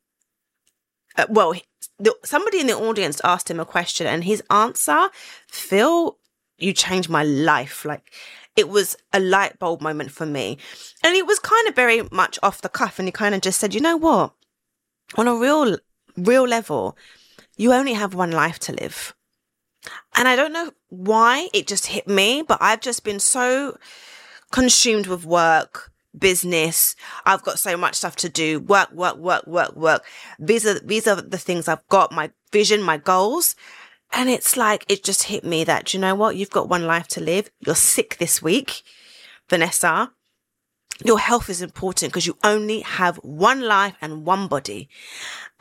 Uh, 1.18 1.25
well, 1.30 1.54
the, 1.98 2.15
somebody 2.24 2.60
in 2.60 2.68
the 2.68 2.77
audience 2.77 3.22
asked 3.24 3.50
him 3.50 3.60
a 3.60 3.65
question, 3.65 4.07
and 4.07 4.24
his 4.24 4.42
answer, 4.50 5.10
Phil, 5.48 6.18
you 6.57 6.74
changed 6.74 7.10
my 7.10 7.24
life. 7.24 7.86
Like 7.86 8.12
it 8.60 8.68
was 8.68 8.98
a 9.14 9.22
light 9.22 9.58
bulb 9.58 9.82
moment 9.82 10.12
for 10.12 10.26
me. 10.26 10.58
And 11.02 11.16
it 11.16 11.26
was 11.26 11.40
kind 11.40 11.68
of 11.70 11.76
very 11.76 12.04
much 12.12 12.38
off 12.44 12.62
the 12.62 12.68
cuff. 12.68 13.00
And 13.00 13.08
he 13.08 13.12
kind 13.12 13.34
of 13.34 13.40
just 13.40 13.60
said, 13.60 13.74
you 13.74 13.80
know 13.80 13.96
what? 13.96 14.34
On 15.16 15.30
a 15.30 15.36
real, 15.36 15.78
real 16.18 16.46
level, 16.46 16.98
you 17.56 17.72
only 17.72 17.94
have 17.94 18.14
one 18.14 18.32
life 18.32 18.60
to 18.60 18.74
live. 18.74 19.16
And 20.16 20.28
I 20.28 20.36
don't 20.36 20.52
know 20.52 20.72
why 20.90 21.48
it 21.54 21.68
just 21.68 21.88
hit 21.88 22.06
me, 22.06 22.44
but 22.46 22.58
I've 22.62 22.82
just 22.82 23.06
been 23.06 23.22
so 23.22 23.78
consumed 24.52 25.08
with 25.08 25.24
work, 25.24 25.90
business. 26.18 26.98
I've 27.26 27.44
got 27.44 27.60
so 27.60 27.78
much 27.78 27.96
stuff 27.96 28.18
to 28.18 28.30
do. 28.30 28.60
Work, 28.60 28.92
work, 28.92 29.16
work, 29.16 29.48
work, 29.48 29.74
work. 29.78 30.04
These 30.38 30.66
are 30.66 30.80
these 30.80 31.08
are 31.08 31.16
the 31.16 31.38
things 31.38 31.70
I've 31.70 31.88
got, 31.88 32.12
my 32.12 32.32
vision, 32.52 32.82
my 32.82 32.98
goals. 32.98 33.56
And 34.12 34.30
it's 34.30 34.58
like 34.58 34.86
it 34.90 35.04
just 35.04 35.24
hit 35.24 35.44
me 35.44 35.64
that, 35.66 35.94
you 35.94 36.00
know 36.00 36.16
what? 36.16 36.36
You've 36.36 36.50
got 36.50 36.70
one 36.70 36.86
life 36.86 37.08
to 37.10 37.22
live. 37.22 37.50
You're 37.60 37.76
sick 37.76 38.18
this 38.18 38.42
week, 38.42 38.82
Vanessa. 39.50 40.12
Your 41.06 41.20
health 41.20 41.50
is 41.50 41.62
important 41.62 42.12
because 42.12 42.28
you 42.28 42.38
only 42.44 42.82
have 42.82 43.18
one 43.18 43.62
life 43.62 43.96
and 44.02 44.26
one 44.26 44.48
body. 44.48 44.90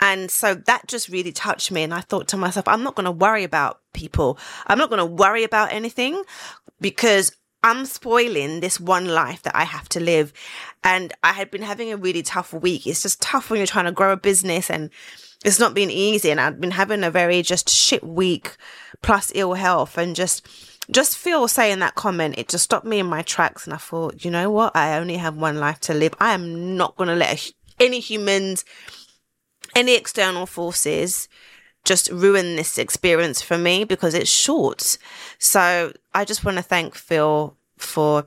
And 0.01 0.31
so 0.31 0.55
that 0.55 0.89
just 0.89 1.09
really 1.09 1.31
touched 1.31 1.71
me. 1.71 1.83
And 1.83 1.95
I 1.95 2.01
thought 2.01 2.27
to 2.29 2.37
myself, 2.37 2.67
I'm 2.67 2.83
not 2.83 2.97
going 2.97 3.05
to 3.05 3.13
worry 3.13 3.45
about 3.45 3.81
people. 3.93 4.39
I'm 4.67 4.79
not 4.79 4.91
going 4.91 4.99
to 4.99 5.07
worry 5.07 5.45
about 5.45 5.73
anything 5.73 6.25
because 6.81 7.33
I'm 7.63 7.85
spoiling 7.87 8.61
this 8.61 8.81
one 8.81 9.07
life 9.07 9.43
that 9.43 9.55
I 9.55 9.65
have 9.65 9.89
to 9.91 10.01
live. 10.01 10.33
And 10.83 11.13
I 11.23 11.33
had 11.33 11.51
been 11.51 11.63
having 11.63 11.93
a 11.93 11.97
really 11.97 12.23
tough 12.23 12.53
week. 12.53 12.87
It's 12.87 13.03
just 13.03 13.21
tough 13.21 13.51
when 13.51 13.59
you're 13.59 13.67
trying 13.67 13.85
to 13.85 13.93
grow 13.93 14.13
a 14.13 14.17
business 14.17 14.71
and 14.71 14.91
it's 15.45 15.59
not 15.59 15.75
been 15.75 15.91
easy. 15.91 16.31
And 16.31 16.41
I've 16.41 16.61
been 16.61 16.73
having 16.73 17.05
a 17.05 17.11
very 17.11 17.43
just 17.43 17.69
shit 17.69 18.05
week 18.05 18.57
plus 19.03 19.33
ill 19.35 19.55
health 19.55 19.97
and 19.99 20.17
just, 20.17 20.47
just 20.91 21.17
feel 21.17 21.47
saying 21.49 21.79
that 21.81 21.95
comment, 21.95 22.39
it 22.39 22.49
just 22.49 22.65
stopped 22.65 22.87
me 22.87 22.99
in 22.99 23.07
my 23.07 23.23
tracks. 23.23 23.67
And 23.67 23.75
I 23.75 23.79
thought, 23.79 24.25
you 24.25 24.31
know 24.31 24.51
what? 24.51 24.75
I 24.75 24.99
only 24.99 25.17
have 25.17 25.37
one 25.37 25.59
life 25.59 25.81
to 25.81 25.95
live. 25.95 26.15
I 26.19 26.35
am 26.35 26.77
not 26.77 26.97
going 26.97 27.09
to 27.09 27.15
let 27.15 27.53
any 27.79 28.01
humans 28.01 28.65
any 29.75 29.95
external 29.95 30.47
forces 30.47 31.29
just 31.85 32.11
ruin 32.11 32.57
this 32.57 32.79
experience 32.79 33.41
for 33.41 33.57
me 33.57 33.85
because 33.85 34.15
it's 34.15 34.31
short. 34.31 34.99
So 35.39 35.93
I 36.15 36.25
just 36.25 36.45
want 36.45 36.57
to 36.57 36.63
thank 36.63 36.95
Phil 36.95 37.57
for 37.77 38.27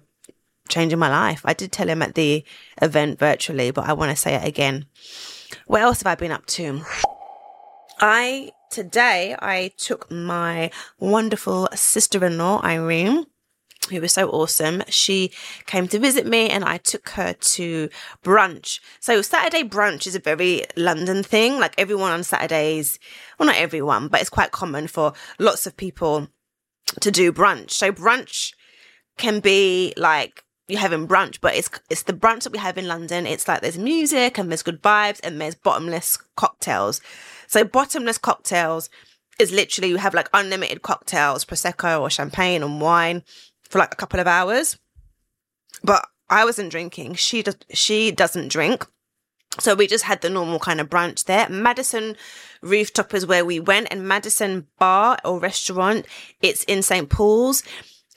changing 0.69 0.99
my 0.99 1.09
life. 1.09 1.41
I 1.43 1.53
did 1.53 1.71
tell 1.71 1.89
him 1.89 2.01
at 2.01 2.15
the 2.15 2.43
event 2.81 3.19
virtually, 3.19 3.71
but 3.71 3.87
I 3.87 3.93
want 3.93 4.11
to 4.11 4.15
say 4.15 4.35
it 4.35 4.47
again. 4.47 4.85
What 5.67 5.81
else 5.81 6.01
have 6.01 6.11
I 6.11 6.15
been 6.15 6.31
up 6.31 6.45
to? 6.47 6.81
I 7.99 8.51
today 8.71 9.35
I 9.39 9.71
took 9.77 10.09
my 10.09 10.71
wonderful 10.99 11.67
sister-in-law 11.73 12.61
Irene 12.63 13.25
who 13.89 14.01
was 14.01 14.13
so 14.13 14.29
awesome. 14.29 14.83
She 14.89 15.31
came 15.65 15.87
to 15.89 15.99
visit 15.99 16.25
me 16.25 16.49
and 16.49 16.63
I 16.63 16.77
took 16.77 17.09
her 17.09 17.33
to 17.33 17.89
brunch. 18.23 18.79
So 18.99 19.21
Saturday 19.21 19.63
brunch 19.67 20.07
is 20.07 20.15
a 20.15 20.19
very 20.19 20.63
London 20.77 21.23
thing. 21.23 21.59
Like 21.59 21.75
everyone 21.77 22.11
on 22.11 22.23
Saturdays, 22.23 22.99
well, 23.37 23.47
not 23.47 23.57
everyone, 23.57 24.07
but 24.07 24.21
it's 24.21 24.29
quite 24.29 24.51
common 24.51 24.87
for 24.87 25.13
lots 25.39 25.67
of 25.67 25.75
people 25.77 26.27
to 27.01 27.11
do 27.11 27.31
brunch. 27.31 27.71
So 27.71 27.91
brunch 27.91 28.53
can 29.17 29.39
be 29.39 29.93
like 29.97 30.43
you're 30.67 30.79
having 30.79 31.07
brunch, 31.07 31.39
but 31.41 31.55
it's 31.55 31.69
it's 31.89 32.03
the 32.03 32.13
brunch 32.13 32.43
that 32.43 32.51
we 32.51 32.59
have 32.59 32.77
in 32.77 32.87
London. 32.87 33.25
It's 33.25 33.47
like 33.47 33.61
there's 33.61 33.77
music 33.77 34.37
and 34.37 34.49
there's 34.49 34.63
good 34.63 34.81
vibes 34.81 35.19
and 35.23 35.39
there's 35.39 35.55
bottomless 35.55 36.17
cocktails. 36.35 37.01
So 37.47 37.63
bottomless 37.63 38.17
cocktails 38.17 38.89
is 39.39 39.51
literally 39.51 39.89
you 39.89 39.97
have 39.97 40.13
like 40.13 40.29
unlimited 40.33 40.81
cocktails, 40.81 41.45
prosecco 41.45 41.99
or 41.99 42.09
champagne 42.09 42.63
and 42.63 42.79
wine 42.79 43.23
for 43.69 43.79
like 43.79 43.93
a 43.93 43.97
couple 43.97 44.19
of 44.19 44.27
hours. 44.27 44.77
But 45.83 46.07
I 46.29 46.45
wasn't 46.45 46.71
drinking. 46.71 47.15
She 47.15 47.43
does 47.43 47.57
she 47.73 48.11
doesn't 48.11 48.49
drink. 48.49 48.85
So 49.59 49.75
we 49.75 49.85
just 49.85 50.05
had 50.05 50.21
the 50.21 50.29
normal 50.29 50.59
kind 50.59 50.79
of 50.79 50.89
brunch 50.89 51.25
there. 51.25 51.49
Madison 51.49 52.15
Rooftop 52.61 53.13
is 53.13 53.25
where 53.25 53.43
we 53.43 53.59
went, 53.59 53.89
and 53.91 54.07
Madison 54.07 54.67
Bar 54.79 55.17
or 55.25 55.39
restaurant, 55.39 56.05
it's 56.41 56.63
in 56.63 56.81
St. 56.81 57.09
Paul's. 57.09 57.63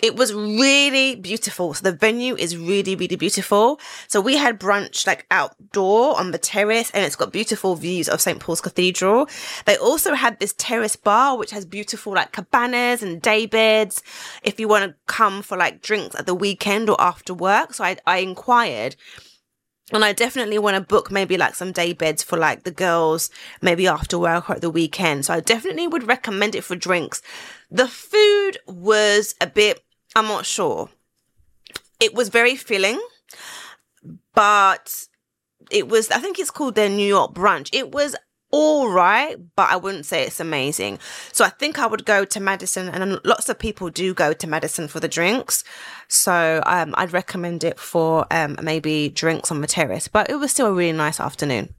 It 0.04 0.16
was 0.16 0.34
really 0.34 1.16
beautiful. 1.16 1.72
So 1.72 1.90
the 1.90 1.96
venue 1.96 2.36
is 2.36 2.58
really, 2.58 2.94
really 2.94 3.16
beautiful. 3.16 3.80
So 4.06 4.20
we 4.20 4.36
had 4.36 4.60
brunch 4.60 5.06
like 5.06 5.24
outdoor 5.30 6.20
on 6.20 6.30
the 6.30 6.36
terrace 6.36 6.90
and 6.90 7.06
it's 7.06 7.16
got 7.16 7.32
beautiful 7.32 7.74
views 7.74 8.10
of 8.10 8.20
St. 8.20 8.38
Paul's 8.38 8.60
Cathedral. 8.60 9.30
They 9.64 9.78
also 9.78 10.12
had 10.12 10.38
this 10.38 10.54
terrace 10.58 10.94
bar, 10.94 11.38
which 11.38 11.52
has 11.52 11.64
beautiful 11.64 12.12
like 12.12 12.32
cabanas 12.32 13.02
and 13.02 13.22
day 13.22 13.46
beds 13.46 14.02
if 14.42 14.60
you 14.60 14.68
want 14.68 14.84
to 14.84 14.94
come 15.06 15.40
for 15.40 15.56
like 15.56 15.80
drinks 15.80 16.14
at 16.16 16.26
the 16.26 16.34
weekend 16.34 16.90
or 16.90 17.00
after 17.00 17.32
work. 17.32 17.72
So 17.72 17.82
I, 17.82 17.96
I 18.06 18.18
inquired 18.18 18.96
and 19.90 20.04
I 20.04 20.12
definitely 20.12 20.58
want 20.58 20.76
to 20.76 20.82
book 20.82 21.10
maybe 21.10 21.38
like 21.38 21.54
some 21.54 21.72
day 21.72 21.94
beds 21.94 22.22
for 22.22 22.36
like 22.36 22.64
the 22.64 22.70
girls, 22.70 23.30
maybe 23.62 23.86
after 23.86 24.18
work 24.18 24.50
or 24.50 24.56
at 24.56 24.60
the 24.60 24.68
weekend. 24.68 25.24
So 25.24 25.32
I 25.32 25.40
definitely 25.40 25.88
would 25.88 26.06
recommend 26.06 26.54
it 26.54 26.64
for 26.64 26.76
drinks. 26.76 27.22
The 27.70 27.88
food 27.88 28.58
was 28.66 29.34
a 29.40 29.46
bit 29.46 29.82
I'm 30.16 30.26
not 30.26 30.46
sure. 30.46 30.90
It 32.00 32.14
was 32.14 32.28
very 32.28 32.56
filling, 32.56 33.00
but 34.34 35.06
it 35.70 35.88
was, 35.88 36.10
I 36.10 36.18
think 36.18 36.38
it's 36.38 36.50
called 36.50 36.74
their 36.74 36.88
New 36.88 37.06
York 37.06 37.34
brunch. 37.34 37.70
It 37.72 37.92
was 37.92 38.14
all 38.50 38.88
right, 38.88 39.36
but 39.56 39.68
I 39.70 39.76
wouldn't 39.76 40.06
say 40.06 40.22
it's 40.22 40.38
amazing. 40.38 41.00
So 41.32 41.44
I 41.44 41.48
think 41.48 41.80
I 41.80 41.86
would 41.86 42.04
go 42.04 42.24
to 42.24 42.38
Madison, 42.38 42.88
and 42.88 43.20
lots 43.24 43.48
of 43.48 43.58
people 43.58 43.90
do 43.90 44.14
go 44.14 44.32
to 44.32 44.46
Madison 44.46 44.86
for 44.86 45.00
the 45.00 45.08
drinks. 45.08 45.64
So 46.06 46.62
um, 46.64 46.94
I'd 46.96 47.12
recommend 47.12 47.64
it 47.64 47.80
for 47.80 48.26
um, 48.30 48.56
maybe 48.62 49.08
drinks 49.08 49.50
on 49.50 49.60
the 49.60 49.66
terrace, 49.66 50.06
but 50.06 50.30
it 50.30 50.36
was 50.36 50.52
still 50.52 50.68
a 50.68 50.72
really 50.72 50.96
nice 50.96 51.18
afternoon. 51.18 51.74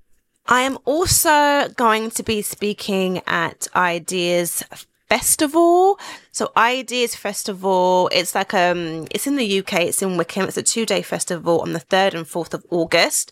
I 0.48 0.62
am 0.62 0.77
also 0.84 1.70
going 1.70 2.10
to 2.12 2.24
be 2.24 2.42
speaking 2.42 3.22
at 3.25 3.68
Ideas 3.74 4.63
festival. 5.07 6.00
So 6.31 6.51
Ideas 6.57 7.15
Festival, 7.15 8.09
it's 8.12 8.35
like 8.35 8.53
um 8.53 9.07
it's 9.12 9.27
in 9.27 9.35
the 9.35 9.59
UK, 9.59 9.74
it's 9.81 10.01
in 10.01 10.17
Wickham. 10.17 10.47
It's 10.47 10.57
a 10.57 10.63
two-day 10.63 11.01
festival 11.01 11.62
on 11.62 11.74
the 11.74 11.79
3rd 11.79 12.13
and 12.15 12.25
4th 12.25 12.53
of 12.53 12.65
August. 12.69 13.31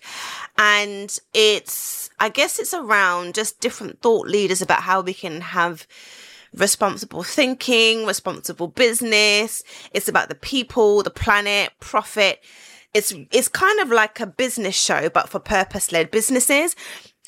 And 0.57 1.17
it's 1.33 2.09
I 2.19 2.29
guess 2.29 2.59
it's 2.59 2.73
around 2.73 3.35
just 3.35 3.59
different 3.59 4.01
thought 4.01 4.27
leaders 4.27 4.61
about 4.61 4.83
how 4.83 5.01
we 5.01 5.13
can 5.13 5.41
have 5.41 5.87
responsible 6.55 7.23
thinking, 7.23 8.05
responsible 8.05 8.67
business. 8.67 9.63
It's 9.91 10.07
about 10.07 10.29
the 10.29 10.35
people, 10.35 11.01
the 11.03 11.09
planet, 11.09 11.71
profit. 11.79 12.43
It's 12.93 13.13
it's 13.31 13.47
kind 13.47 13.79
of 13.79 13.89
like 13.89 14.19
a 14.19 14.27
business 14.27 14.75
show 14.75 15.09
but 15.09 15.29
for 15.29 15.39
purpose-led 15.39 16.11
businesses 16.11 16.75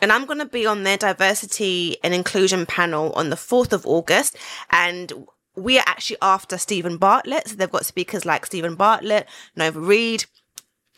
and 0.02 0.12
I'm 0.12 0.26
going 0.26 0.40
to 0.40 0.46
be 0.46 0.66
on 0.66 0.84
their 0.84 0.98
diversity 0.98 1.98
and 2.04 2.14
inclusion 2.14 2.66
panel 2.66 3.14
on 3.14 3.30
the 3.30 3.36
4th 3.36 3.72
of 3.72 3.86
August. 3.86 4.36
And 4.72 5.28
we 5.56 5.78
are 5.78 5.84
actually 5.88 6.18
after 6.22 6.58
Steven 6.58 6.98
Bartlett. 6.98 7.48
So 7.48 7.56
they've 7.56 7.72
got 7.72 7.86
speakers 7.86 8.26
like 8.26 8.46
Steven 8.46 8.76
Bartlett, 8.76 9.28
Nova 9.56 9.80
Reid, 9.80 10.26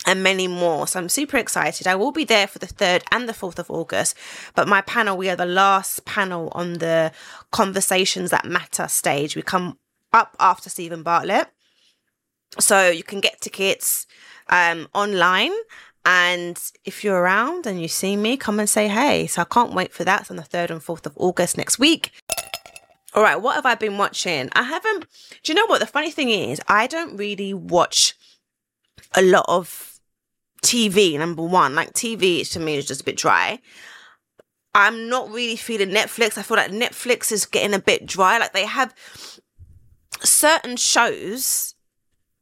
and 0.05 0.23
many 0.23 0.47
more. 0.47 0.87
So 0.87 0.99
I'm 0.99 1.09
super 1.09 1.37
excited. 1.37 1.85
I 1.85 1.95
will 1.95 2.11
be 2.11 2.23
there 2.23 2.47
for 2.47 2.59
the 2.59 2.65
3rd 2.65 3.03
and 3.11 3.29
the 3.29 3.33
4th 3.33 3.59
of 3.59 3.69
August. 3.69 4.15
But 4.55 4.67
my 4.67 4.81
panel, 4.81 5.15
we 5.15 5.29
are 5.29 5.35
the 5.35 5.45
last 5.45 6.05
panel 6.05 6.49
on 6.53 6.73
the 6.73 7.11
Conversations 7.51 8.31
That 8.31 8.45
Matter 8.45 8.87
stage. 8.87 9.35
We 9.35 9.41
come 9.43 9.77
up 10.11 10.35
after 10.39 10.69
Steven 10.69 11.03
Bartlett. 11.03 11.47
So 12.59 12.89
you 12.89 13.03
can 13.03 13.19
get 13.19 13.41
tickets 13.41 14.07
um, 14.49 14.87
online. 14.93 15.51
And 16.09 16.57
if 16.85 17.03
you're 17.03 17.19
around 17.19 17.67
and 17.67 17.81
you 17.81 17.89
see 17.89 18.15
me, 18.15 18.37
come 18.37 18.61
and 18.61 18.69
say 18.69 18.87
hey. 18.87 19.27
So 19.27 19.41
I 19.41 19.45
can't 19.45 19.73
wait 19.73 19.91
for 19.91 20.05
that. 20.05 20.21
It's 20.21 20.31
on 20.31 20.37
the 20.37 20.43
3rd 20.43 20.69
and 20.69 20.81
4th 20.81 21.05
of 21.05 21.11
August 21.17 21.57
next 21.57 21.79
week. 21.79 22.13
All 23.13 23.21
right, 23.21 23.35
what 23.35 23.55
have 23.55 23.65
I 23.65 23.75
been 23.75 23.97
watching? 23.97 24.47
I 24.53 24.63
haven't. 24.63 25.05
Do 25.43 25.51
you 25.51 25.53
know 25.53 25.65
what? 25.65 25.81
The 25.81 25.85
funny 25.85 26.09
thing 26.09 26.29
is, 26.29 26.61
I 26.69 26.87
don't 26.87 27.17
really 27.17 27.53
watch 27.53 28.15
a 29.15 29.21
lot 29.21 29.43
of 29.49 29.99
TV, 30.63 31.19
number 31.19 31.43
one. 31.43 31.75
Like, 31.75 31.91
TV 31.91 32.49
to 32.51 32.59
me 32.59 32.77
is 32.77 32.87
just 32.87 33.01
a 33.01 33.05
bit 33.05 33.17
dry. 33.17 33.59
I'm 34.73 35.09
not 35.09 35.29
really 35.29 35.57
feeling 35.57 35.89
Netflix. 35.89 36.37
I 36.37 36.41
feel 36.41 36.55
like 36.55 36.71
Netflix 36.71 37.33
is 37.33 37.45
getting 37.45 37.73
a 37.73 37.79
bit 37.79 38.05
dry. 38.05 38.37
Like, 38.37 38.53
they 38.53 38.65
have 38.65 38.95
certain 40.21 40.77
shows 40.77 41.75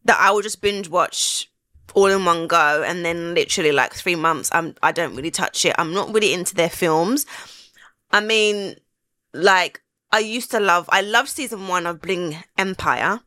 that 0.04 0.20
I 0.20 0.30
will 0.30 0.44
just 0.44 0.62
binge 0.62 0.88
watch 0.88 1.50
all 1.96 2.08
in 2.08 2.26
one 2.26 2.46
go 2.46 2.84
and 2.86 3.04
then 3.04 3.34
literally 3.34 3.72
like 3.72 3.94
three 3.94 4.16
months 4.16 4.50
I'm 4.52 4.76
I 4.84 4.92
don't 4.92 5.16
really 5.16 5.32
touch 5.32 5.66
it. 5.66 5.74
I'm 5.80 5.94
not 5.94 6.14
really 6.14 6.34
into 6.34 6.54
their 6.54 6.70
films. 6.70 7.26
I 8.12 8.20
mean, 8.20 8.76
like 9.34 9.82
I 10.12 10.20
used 10.20 10.52
to 10.52 10.60
love 10.60 10.88
I 10.92 11.02
loved 11.02 11.30
season 11.30 11.68
one 11.68 11.88
of 11.88 12.02
Bling 12.02 12.38
Empire. 12.58 13.22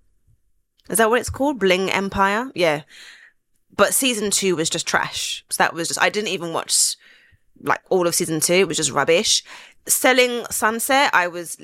Is 0.89 0.99
that 0.99 1.11
what 1.11 1.21
it's 1.21 1.31
called? 1.31 1.59
Bling 1.59 1.91
Empire? 1.91 2.51
Yeah. 2.55 2.83
But 3.75 3.95
season 3.95 4.31
two 4.31 4.57
was 4.57 4.71
just 4.71 4.87
trash. 4.87 5.45
So 5.51 5.63
that 5.63 5.75
was 5.75 5.89
just 5.89 6.01
I 6.01 6.11
didn't 6.11 6.29
even 6.29 6.53
watch 6.53 6.97
like 7.63 7.81
all 7.89 8.07
of 8.07 8.15
season 8.15 8.41
two. 8.41 8.55
It 8.55 8.69
was 8.69 8.77
just 8.77 8.93
rubbish. 8.93 9.43
Selling 9.87 10.45
Sunset, 10.51 11.11
I 11.15 11.29
was 11.29 11.57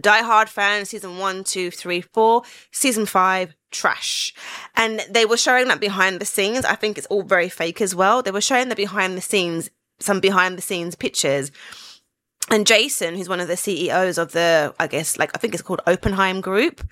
Die 0.00 0.22
Hard 0.22 0.48
fan, 0.48 0.84
season 0.84 1.18
one, 1.18 1.42
two, 1.42 1.70
three, 1.70 2.00
four. 2.02 2.42
Season 2.70 3.06
five, 3.06 3.54
trash. 3.76 4.34
And 4.74 5.04
they 5.10 5.24
were 5.24 5.36
showing 5.36 5.68
that 5.68 5.80
behind 5.80 6.20
the 6.20 6.24
scenes. 6.24 6.64
I 6.64 6.74
think 6.74 6.98
it's 6.98 7.06
all 7.08 7.22
very 7.22 7.48
fake 7.48 7.80
as 7.80 7.94
well. 7.94 8.22
They 8.22 8.30
were 8.30 8.40
showing 8.40 8.68
the 8.68 8.76
behind 8.76 9.16
the 9.16 9.22
scenes, 9.22 9.70
some 10.00 10.20
behind 10.20 10.56
the 10.56 10.62
scenes 10.62 10.94
pictures. 10.94 11.50
And 12.50 12.66
Jason, 12.66 13.16
who's 13.16 13.28
one 13.28 13.40
of 13.40 13.48
the 13.48 13.56
CEOs 13.56 14.18
of 14.18 14.32
the, 14.32 14.74
I 14.78 14.86
guess, 14.86 15.18
like, 15.18 15.32
I 15.34 15.38
think 15.38 15.54
it's 15.54 15.62
called 15.62 15.80
Oppenheim 15.86 16.40
Group. 16.40 16.86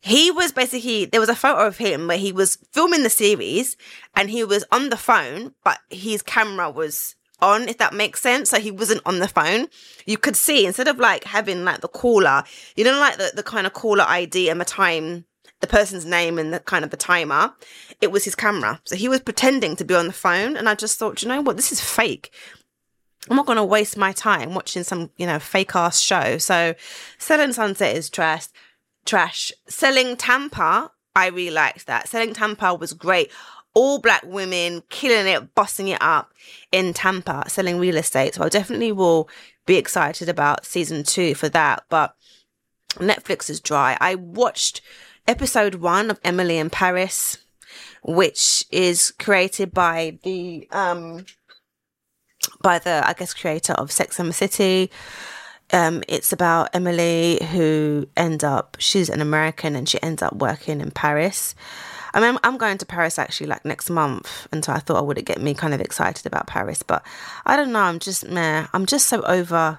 He 0.00 0.30
was 0.30 0.52
basically, 0.52 1.06
there 1.06 1.20
was 1.20 1.28
a 1.28 1.34
photo 1.34 1.66
of 1.66 1.78
him 1.78 2.06
where 2.06 2.18
he 2.18 2.30
was 2.30 2.56
filming 2.70 3.02
the 3.02 3.10
series 3.10 3.76
and 4.14 4.30
he 4.30 4.44
was 4.44 4.64
on 4.70 4.90
the 4.90 4.96
phone, 4.96 5.54
but 5.64 5.78
his 5.90 6.22
camera 6.22 6.70
was 6.70 7.16
on, 7.40 7.68
if 7.68 7.78
that 7.78 7.92
makes 7.92 8.20
sense. 8.20 8.50
So 8.50 8.60
he 8.60 8.70
wasn't 8.70 9.02
on 9.04 9.18
the 9.18 9.28
phone. 9.28 9.66
You 10.06 10.18
could 10.18 10.36
see 10.36 10.66
instead 10.66 10.86
of 10.86 10.98
like 10.98 11.24
having 11.24 11.64
like 11.64 11.80
the 11.80 11.88
caller, 11.88 12.44
you 12.76 12.84
know, 12.84 12.98
like 12.98 13.16
the, 13.16 13.32
the 13.34 13.42
kind 13.42 13.66
of 13.66 13.72
caller 13.72 14.04
ID 14.06 14.48
and 14.48 14.60
the 14.60 14.64
time, 14.64 15.24
the 15.60 15.66
person's 15.66 16.04
name 16.04 16.38
and 16.38 16.52
the 16.52 16.60
kind 16.60 16.84
of 16.84 16.90
the 16.90 16.96
timer, 16.96 17.52
it 18.00 18.10
was 18.10 18.24
his 18.24 18.34
camera. 18.34 18.80
So 18.84 18.96
he 18.96 19.08
was 19.08 19.20
pretending 19.20 19.76
to 19.76 19.84
be 19.84 19.94
on 19.94 20.06
the 20.06 20.12
phone. 20.12 20.56
And 20.56 20.68
I 20.68 20.74
just 20.74 20.98
thought, 20.98 21.22
you 21.22 21.28
know 21.28 21.40
what? 21.40 21.56
This 21.56 21.72
is 21.72 21.80
fake. 21.80 22.32
I'm 23.28 23.36
not 23.36 23.46
going 23.46 23.56
to 23.56 23.64
waste 23.64 23.96
my 23.96 24.12
time 24.12 24.54
watching 24.54 24.84
some, 24.84 25.10
you 25.16 25.26
know, 25.26 25.38
fake 25.38 25.74
ass 25.74 25.98
show. 25.98 26.38
So 26.38 26.74
Selling 27.18 27.52
Sunset 27.52 27.96
is 27.96 28.10
trash. 28.10 28.48
Trash. 29.04 29.52
Selling 29.66 30.16
Tampa, 30.16 30.92
I 31.14 31.28
really 31.28 31.50
liked 31.50 31.86
that. 31.86 32.08
Selling 32.08 32.34
Tampa 32.34 32.74
was 32.74 32.92
great 32.92 33.30
all 33.76 33.98
black 33.98 34.22
women 34.24 34.82
killing 34.88 35.30
it, 35.30 35.54
bossing 35.54 35.88
it 35.88 36.00
up 36.00 36.32
in 36.72 36.94
Tampa, 36.94 37.44
selling 37.46 37.78
real 37.78 37.98
estate. 37.98 38.34
So 38.34 38.42
I 38.42 38.48
definitely 38.48 38.90
will 38.90 39.28
be 39.66 39.76
excited 39.76 40.30
about 40.30 40.64
season 40.64 41.04
two 41.04 41.34
for 41.34 41.50
that. 41.50 41.84
But 41.90 42.16
Netflix 42.94 43.50
is 43.50 43.60
dry. 43.60 43.98
I 44.00 44.14
watched 44.14 44.80
episode 45.26 45.76
one 45.76 46.10
of 46.10 46.20
Emily 46.24 46.58
in 46.58 46.70
Paris, 46.70 47.38
which 48.02 48.64
is 48.70 49.10
created 49.12 49.72
by 49.72 50.18
the 50.22 50.68
um 50.70 51.24
by 52.62 52.78
the 52.78 53.02
I 53.06 53.12
guess 53.12 53.34
creator 53.34 53.72
of 53.74 53.92
Sex 53.92 54.18
and 54.18 54.28
the 54.28 54.34
City. 54.34 54.90
Um, 55.72 56.04
it's 56.06 56.32
about 56.32 56.70
Emily 56.74 57.40
who 57.50 58.08
ends 58.16 58.44
up 58.44 58.76
she's 58.78 59.08
an 59.08 59.20
American 59.20 59.74
and 59.74 59.88
she 59.88 60.00
ends 60.02 60.22
up 60.22 60.36
working 60.36 60.80
in 60.80 60.92
Paris. 60.92 61.54
I 62.14 62.20
mean, 62.20 62.38
I'm 62.44 62.56
going 62.56 62.78
to 62.78 62.86
Paris 62.86 63.18
actually 63.18 63.48
like 63.48 63.64
next 63.64 63.90
month, 63.90 64.46
and 64.52 64.64
so 64.64 64.72
I 64.72 64.78
thought 64.78 64.96
I 64.96 65.02
would 65.02 65.22
get 65.24 65.40
me 65.40 65.54
kind 65.54 65.74
of 65.74 65.80
excited 65.80 66.24
about 66.24 66.46
Paris, 66.46 66.82
but 66.82 67.04
I 67.44 67.56
don't 67.56 67.72
know. 67.72 67.80
I'm 67.80 67.98
just 67.98 68.26
meh. 68.28 68.66
I'm 68.72 68.86
just 68.86 69.08
so 69.08 69.22
over. 69.22 69.78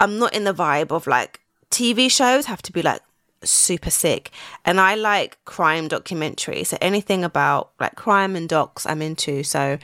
I'm 0.00 0.18
not 0.18 0.34
in 0.34 0.44
the 0.44 0.54
vibe 0.54 0.90
of 0.90 1.06
like 1.06 1.40
TV 1.70 2.10
shows 2.10 2.46
have 2.46 2.62
to 2.62 2.72
be 2.72 2.82
like 2.82 3.00
super 3.44 3.90
sick, 3.90 4.30
and 4.64 4.80
I 4.80 4.94
like 4.94 5.42
crime 5.44 5.88
documentaries. 5.88 6.66
So 6.66 6.78
anything 6.80 7.24
about 7.24 7.70
like 7.80 7.96
crime 7.96 8.36
and 8.36 8.48
docs, 8.48 8.86
I'm 8.86 9.02
into. 9.02 9.42
So 9.42 9.78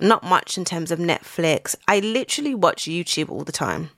not 0.00 0.24
much 0.24 0.58
in 0.58 0.64
terms 0.64 0.90
of 0.90 0.98
Netflix. 0.98 1.76
I 1.86 2.00
literally 2.00 2.54
watch 2.54 2.84
YouTube 2.84 3.30
all 3.30 3.44
the 3.44 3.52
time. 3.52 3.90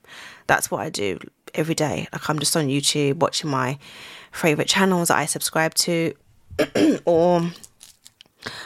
That's 0.47 0.69
what 0.69 0.81
I 0.81 0.89
do 0.89 1.19
every 1.53 1.75
day. 1.75 2.07
Like 2.13 2.29
I'm 2.29 2.39
just 2.39 2.55
on 2.55 2.67
YouTube 2.67 3.15
watching 3.15 3.49
my 3.49 3.79
favorite 4.31 4.67
channels 4.67 5.07
that 5.07 5.17
I 5.17 5.25
subscribe 5.25 5.73
to. 5.75 6.13
or 7.05 7.49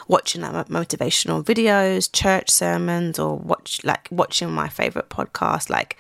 watching 0.07 0.41
like 0.41 0.67
motivational 0.67 1.43
videos, 1.43 2.11
church 2.11 2.49
sermons, 2.49 3.19
or 3.19 3.37
watch 3.37 3.81
like 3.83 4.07
watching 4.11 4.51
my 4.51 4.67
favorite 4.67 5.09
podcast, 5.09 5.69
like 5.69 5.97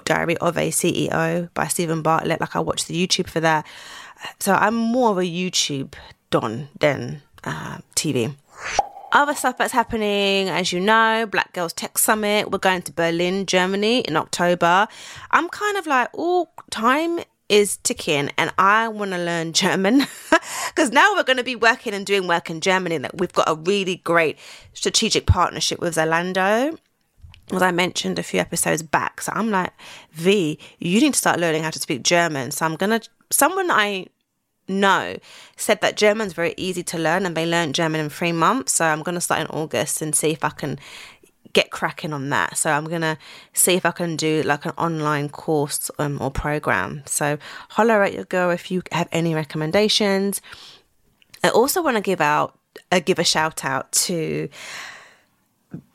Diary 0.00 0.36
of 0.38 0.56
a 0.56 0.70
CEO 0.70 1.48
by 1.54 1.66
Steven 1.68 2.02
Bartlett. 2.02 2.40
Like 2.40 2.56
I 2.56 2.60
watch 2.60 2.86
the 2.86 2.94
YouTube 2.94 3.28
for 3.28 3.40
that. 3.40 3.66
So 4.40 4.54
I'm 4.54 4.74
more 4.74 5.10
of 5.10 5.18
a 5.18 5.22
YouTube 5.22 5.94
don 6.30 6.68
than 6.80 7.22
uh, 7.44 7.78
TV. 7.94 8.34
Other 9.12 9.34
stuff 9.34 9.58
that's 9.58 9.72
happening, 9.72 10.48
as 10.48 10.72
you 10.72 10.80
know, 10.80 11.26
Black 11.30 11.52
Girls 11.52 11.72
Tech 11.72 11.98
Summit. 11.98 12.50
We're 12.50 12.58
going 12.58 12.82
to 12.82 12.92
Berlin, 12.92 13.46
Germany 13.46 14.00
in 14.00 14.16
October. 14.16 14.88
I'm 15.30 15.48
kind 15.48 15.76
of 15.76 15.86
like, 15.86 16.08
oh, 16.14 16.48
time 16.70 17.20
is 17.48 17.76
ticking 17.78 18.30
and 18.38 18.52
I 18.58 18.88
want 18.88 19.10
to 19.12 19.18
learn 19.18 19.52
German 19.52 19.98
because 20.68 20.90
now 20.90 21.14
we're 21.14 21.24
going 21.24 21.36
to 21.36 21.44
be 21.44 21.56
working 21.56 21.92
and 21.92 22.06
doing 22.06 22.26
work 22.26 22.50
in 22.50 22.60
Germany. 22.60 22.98
Like 22.98 23.12
we've 23.14 23.32
got 23.32 23.48
a 23.48 23.54
really 23.54 23.96
great 23.96 24.38
strategic 24.72 25.26
partnership 25.26 25.78
with 25.78 25.96
Zalando. 25.96 26.78
As 27.52 27.62
I 27.62 27.70
mentioned 27.70 28.18
a 28.18 28.22
few 28.22 28.40
episodes 28.40 28.82
back. 28.82 29.20
So 29.20 29.32
I'm 29.34 29.50
like, 29.50 29.72
V, 30.12 30.58
you 30.78 31.00
need 31.00 31.12
to 31.12 31.18
start 31.18 31.38
learning 31.38 31.62
how 31.62 31.70
to 31.70 31.78
speak 31.78 32.02
German. 32.02 32.50
So 32.50 32.64
I'm 32.64 32.76
to, 32.90 33.08
someone 33.30 33.70
I 33.70 34.06
know 34.66 35.16
said 35.56 35.80
that 35.82 35.96
German's 35.96 36.32
very 36.32 36.54
easy 36.56 36.82
to 36.82 36.98
learn 36.98 37.26
and 37.26 37.36
they 37.36 37.46
learned 37.46 37.74
German 37.74 38.00
in 38.00 38.08
three 38.08 38.32
months. 38.32 38.72
So 38.72 38.86
I'm 38.86 39.02
to 39.14 39.20
start 39.20 39.42
in 39.42 39.46
August 39.48 40.00
and 40.00 40.14
see 40.14 40.30
if 40.30 40.42
I 40.42 40.50
can 40.50 40.78
get 41.52 41.70
cracking 41.70 42.12
on 42.12 42.30
that. 42.30 42.56
So 42.56 42.70
I'm 42.70 42.84
gonna 42.84 43.16
see 43.52 43.74
if 43.74 43.86
I 43.86 43.92
can 43.92 44.16
do 44.16 44.42
like 44.42 44.64
an 44.66 44.72
online 44.76 45.28
course 45.28 45.90
um, 45.98 46.20
or 46.20 46.30
program. 46.30 47.02
So 47.06 47.38
holler 47.70 48.02
at 48.02 48.12
your 48.12 48.24
girl 48.24 48.50
if 48.50 48.70
you 48.70 48.82
have 48.92 49.08
any 49.12 49.34
recommendations. 49.34 50.40
I 51.42 51.50
also 51.50 51.82
want 51.82 51.96
to 51.96 52.02
give 52.02 52.20
out 52.20 52.58
uh, 52.90 53.00
give 53.00 53.18
a 53.18 53.24
shout 53.24 53.64
out 53.64 53.92
to 53.92 54.48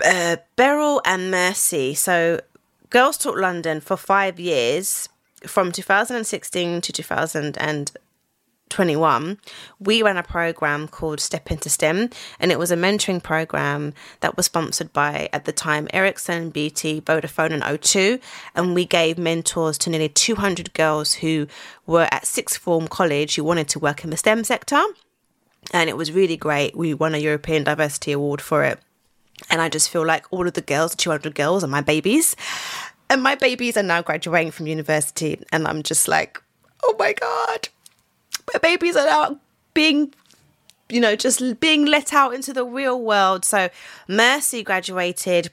uh, 0.05 0.37
Beryl 0.55 1.01
and 1.05 1.31
Mercy. 1.31 1.93
So 1.93 2.39
Girls 2.89 3.17
Talk 3.17 3.37
London 3.37 3.81
for 3.81 3.97
five 3.97 4.39
years 4.39 5.09
from 5.45 5.71
2016 5.71 6.81
to 6.81 6.91
2021, 6.91 9.37
we 9.79 10.03
ran 10.03 10.17
a 10.17 10.23
program 10.23 10.87
called 10.87 11.19
Step 11.19 11.51
Into 11.51 11.69
STEM, 11.69 12.09
and 12.39 12.51
it 12.51 12.57
was 12.59 12.71
a 12.71 12.75
mentoring 12.75 13.23
program 13.23 13.93
that 14.19 14.35
was 14.35 14.47
sponsored 14.47 14.91
by, 14.91 15.29
at 15.31 15.45
the 15.45 15.51
time, 15.51 15.87
Ericsson, 15.93 16.49
BT, 16.49 17.01
Vodafone, 17.01 17.51
and 17.51 17.61
O2. 17.63 18.19
And 18.55 18.73
we 18.75 18.85
gave 18.85 19.17
mentors 19.17 19.77
to 19.79 19.89
nearly 19.89 20.09
200 20.09 20.73
girls 20.73 21.13
who 21.13 21.47
were 21.85 22.07
at 22.11 22.27
sixth 22.27 22.57
form 22.57 22.87
college 22.87 23.35
who 23.35 23.43
wanted 23.43 23.69
to 23.69 23.79
work 23.79 24.03
in 24.03 24.09
the 24.09 24.17
STEM 24.17 24.43
sector. 24.43 24.81
And 25.71 25.89
it 25.89 25.97
was 25.97 26.11
really 26.11 26.37
great. 26.37 26.75
We 26.75 26.93
won 26.93 27.13
a 27.13 27.19
European 27.19 27.63
Diversity 27.63 28.11
Award 28.11 28.41
for 28.41 28.63
it. 28.63 28.79
And 29.49 29.61
I 29.61 29.69
just 29.69 29.89
feel 29.89 30.05
like 30.05 30.25
all 30.31 30.47
of 30.47 30.53
the 30.53 30.61
girls, 30.61 30.95
200 30.95 31.35
girls, 31.35 31.63
are 31.63 31.67
my 31.67 31.81
babies. 31.81 32.35
And 33.09 33.23
my 33.23 33.35
babies 33.35 33.77
are 33.77 33.83
now 33.83 34.01
graduating 34.01 34.51
from 34.51 34.67
university. 34.67 35.43
And 35.51 35.67
I'm 35.67 35.83
just 35.83 36.07
like, 36.07 36.41
oh 36.83 36.95
my 36.99 37.13
God 37.13 37.69
my 38.53 38.59
babies 38.59 38.95
are 38.95 39.05
now 39.05 39.39
being 39.73 40.13
you 40.89 40.99
know 40.99 41.15
just 41.15 41.59
being 41.59 41.85
let 41.85 42.13
out 42.13 42.33
into 42.33 42.53
the 42.53 42.65
real 42.65 43.01
world 43.01 43.45
so 43.45 43.69
mercy 44.07 44.63
graduated 44.63 45.51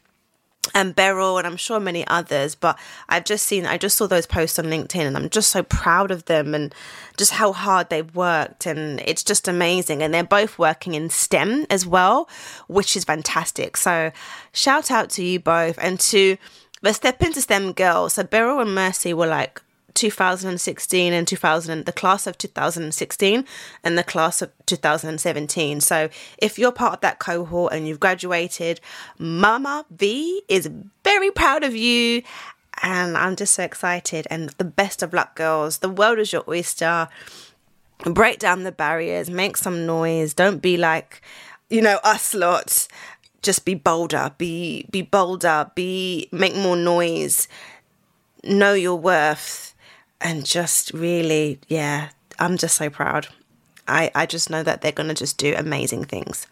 and 0.75 0.94
Beryl 0.94 1.38
and 1.38 1.46
I'm 1.46 1.56
sure 1.56 1.80
many 1.80 2.06
others, 2.06 2.54
but 2.54 2.78
I've 3.08 3.25
just 3.25 3.46
seen 3.46 3.66
I 3.66 3.78
just 3.78 3.96
saw 3.96 4.06
those 4.06 4.26
posts 4.26 4.58
on 4.58 4.66
LinkedIn 4.66 5.06
and 5.06 5.16
I'm 5.16 5.30
just 5.30 5.50
so 5.50 5.62
proud 5.62 6.11
of 6.11 6.25
them 6.26 6.54
and 6.54 6.75
just 7.16 7.32
how 7.32 7.52
hard 7.52 7.88
they've 7.88 8.14
worked 8.14 8.66
and 8.66 9.00
it's 9.04 9.23
just 9.23 9.49
amazing 9.49 10.02
and 10.02 10.12
they're 10.12 10.25
both 10.25 10.58
working 10.58 10.94
in 10.94 11.11
STEM 11.11 11.66
as 11.70 11.87
well, 11.87 12.28
which 12.68 12.96
is 12.96 13.04
fantastic. 13.04 13.76
So 13.76 14.12
shout 14.52 14.90
out 14.90 15.11
to 15.11 15.25
you 15.25 15.40
both 15.40 15.78
and 15.80 15.99
to 16.00 16.37
the 16.82 16.92
Step 16.92 17.23
Into 17.23 17.40
STEM 17.40 17.73
girls. 17.73 18.14
So 18.14 18.25
Beryl 18.25 18.61
and 18.61 18.75
Mercy 18.75 19.14
were 19.14 19.26
like 19.26 19.62
2016 19.97 21.12
and 21.12 21.26
2000, 21.26 21.87
the 21.87 21.93
class 21.93 22.26
of 22.26 22.38
2016 22.38 23.45
and 23.83 23.99
the 23.99 24.05
class 24.05 24.43
of 24.43 24.53
2017. 24.67 25.81
So 25.81 26.09
if 26.38 26.59
you're 26.59 26.71
part 26.71 26.95
of 26.95 27.00
that 27.00 27.19
cohort 27.19 27.73
and 27.73 27.88
you've 27.88 27.99
graduated, 27.99 28.81
Mama 29.19 29.85
V 29.91 30.43
is 30.49 30.71
very 31.03 31.31
proud 31.31 31.65
of 31.65 31.75
you. 31.75 32.23
And 32.83 33.17
I'm 33.17 33.37
just 33.37 33.55
so 33.55 33.65
excited. 33.65 34.26
And 34.31 34.50
the 34.50 34.65
best 34.65 35.03
of 35.03 35.15
luck, 35.15 35.35
girls. 35.35 35.79
The 35.79 35.88
world 35.88 36.19
is 36.19 36.33
your 36.33 36.45
oyster. 36.47 37.09
Break 38.05 38.38
down 38.38 38.65
the 38.65 38.73
barriers, 38.73 39.31
make 39.31 39.57
some 39.57 39.87
noise. 39.87 40.35
Don't 40.35 40.61
be 40.61 40.76
like, 40.76 41.23
you 41.71 41.81
know, 41.81 41.99
us 42.05 42.35
lots 42.35 42.88
just 43.43 43.65
be 43.65 43.75
bolder 43.75 44.32
be 44.39 44.89
be 44.91 45.02
bolder 45.02 45.71
be 45.76 46.28
make 46.32 46.56
more 46.56 46.76
noise 46.76 47.47
know 48.43 48.73
your 48.73 48.97
worth 48.97 49.75
and 50.21 50.45
just 50.45 50.93
really, 50.93 51.61
yeah, 51.69 52.11
I'm 52.39 52.57
just 52.57 52.76
so 52.76 52.91
proud. 52.91 53.29
I, 53.89 54.11
I 54.15 54.26
just 54.26 54.50
know 54.50 54.63
that 54.63 54.81
they're 54.81 54.93
going 54.93 55.09
to 55.09 55.15
just 55.15 55.39
do 55.39 55.55
amazing 55.57 56.05
things. 56.05 56.47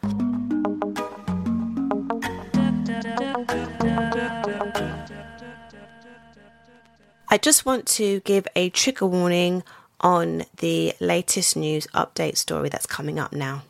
I 7.31 7.39
just 7.39 7.67
want 7.67 7.87
to 7.87 8.21
give 8.21 8.47
a 8.55 8.71
trigger 8.71 9.07
warning 9.07 9.65
on 10.01 10.45
the 10.59 10.93
latest 11.01 11.57
news 11.57 11.87
update 11.89 12.37
story 12.37 12.69
that's 12.69 12.87
coming 12.87 13.19
up 13.19 13.33
now. 13.33 13.63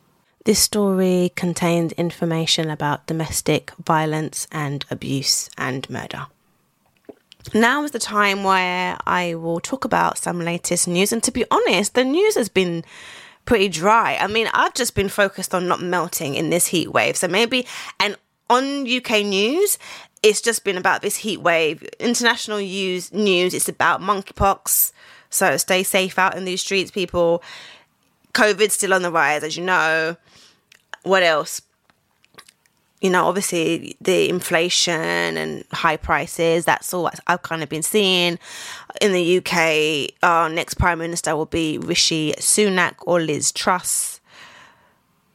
This 0.44 0.58
story 0.58 1.32
contains 1.34 1.92
information 1.92 2.68
about 2.68 3.06
domestic 3.06 3.70
violence 3.82 4.46
and 4.52 4.84
abuse 4.90 5.48
and 5.56 5.88
murder 5.88 6.26
now 7.52 7.84
is 7.84 7.90
the 7.90 7.98
time 7.98 8.44
where 8.44 8.96
I 9.06 9.34
will 9.34 9.60
talk 9.60 9.84
about 9.84 10.18
some 10.18 10.40
latest 10.40 10.88
news. 10.88 11.12
And 11.12 11.22
to 11.24 11.30
be 11.30 11.44
honest, 11.50 11.94
the 11.94 12.04
news 12.04 12.36
has 12.36 12.48
been 12.48 12.84
pretty 13.44 13.68
dry. 13.68 14.16
I 14.18 14.26
mean, 14.26 14.48
I've 14.54 14.74
just 14.74 14.94
been 14.94 15.08
focused 15.08 15.54
on 15.54 15.68
not 15.68 15.82
melting 15.82 16.34
in 16.34 16.50
this 16.50 16.68
heat 16.68 16.92
wave. 16.92 17.16
So 17.16 17.28
maybe, 17.28 17.66
and 18.00 18.16
on 18.48 18.86
UK 18.90 19.24
news, 19.24 19.78
it's 20.22 20.40
just 20.40 20.64
been 20.64 20.78
about 20.78 21.02
this 21.02 21.16
heat 21.16 21.40
wave. 21.40 21.82
International 22.00 22.58
news, 22.58 23.12
news 23.12 23.52
it's 23.52 23.68
about 23.68 24.00
monkeypox. 24.00 24.92
So 25.28 25.56
stay 25.56 25.82
safe 25.82 26.18
out 26.18 26.36
in 26.36 26.44
these 26.44 26.60
streets, 26.60 26.90
people. 26.90 27.42
COVID's 28.32 28.74
still 28.74 28.94
on 28.94 29.02
the 29.02 29.12
rise, 29.12 29.42
as 29.42 29.56
you 29.56 29.64
know. 29.64 30.16
What 31.02 31.22
else? 31.22 31.60
You 33.04 33.10
know, 33.10 33.26
obviously 33.26 33.98
the 34.00 34.30
inflation 34.30 34.94
and 35.36 35.62
high 35.72 35.98
prices, 35.98 36.64
that's 36.64 36.94
all 36.94 37.10
I've 37.26 37.42
kind 37.42 37.62
of 37.62 37.68
been 37.68 37.82
seeing. 37.82 38.38
In 39.02 39.12
the 39.12 39.38
UK, 39.38 40.14
our 40.22 40.48
next 40.48 40.74
Prime 40.78 41.00
Minister 41.00 41.36
will 41.36 41.44
be 41.44 41.76
Rishi 41.76 42.32
Sunak 42.38 42.94
or 43.02 43.20
Liz 43.20 43.52
Truss. 43.52 44.22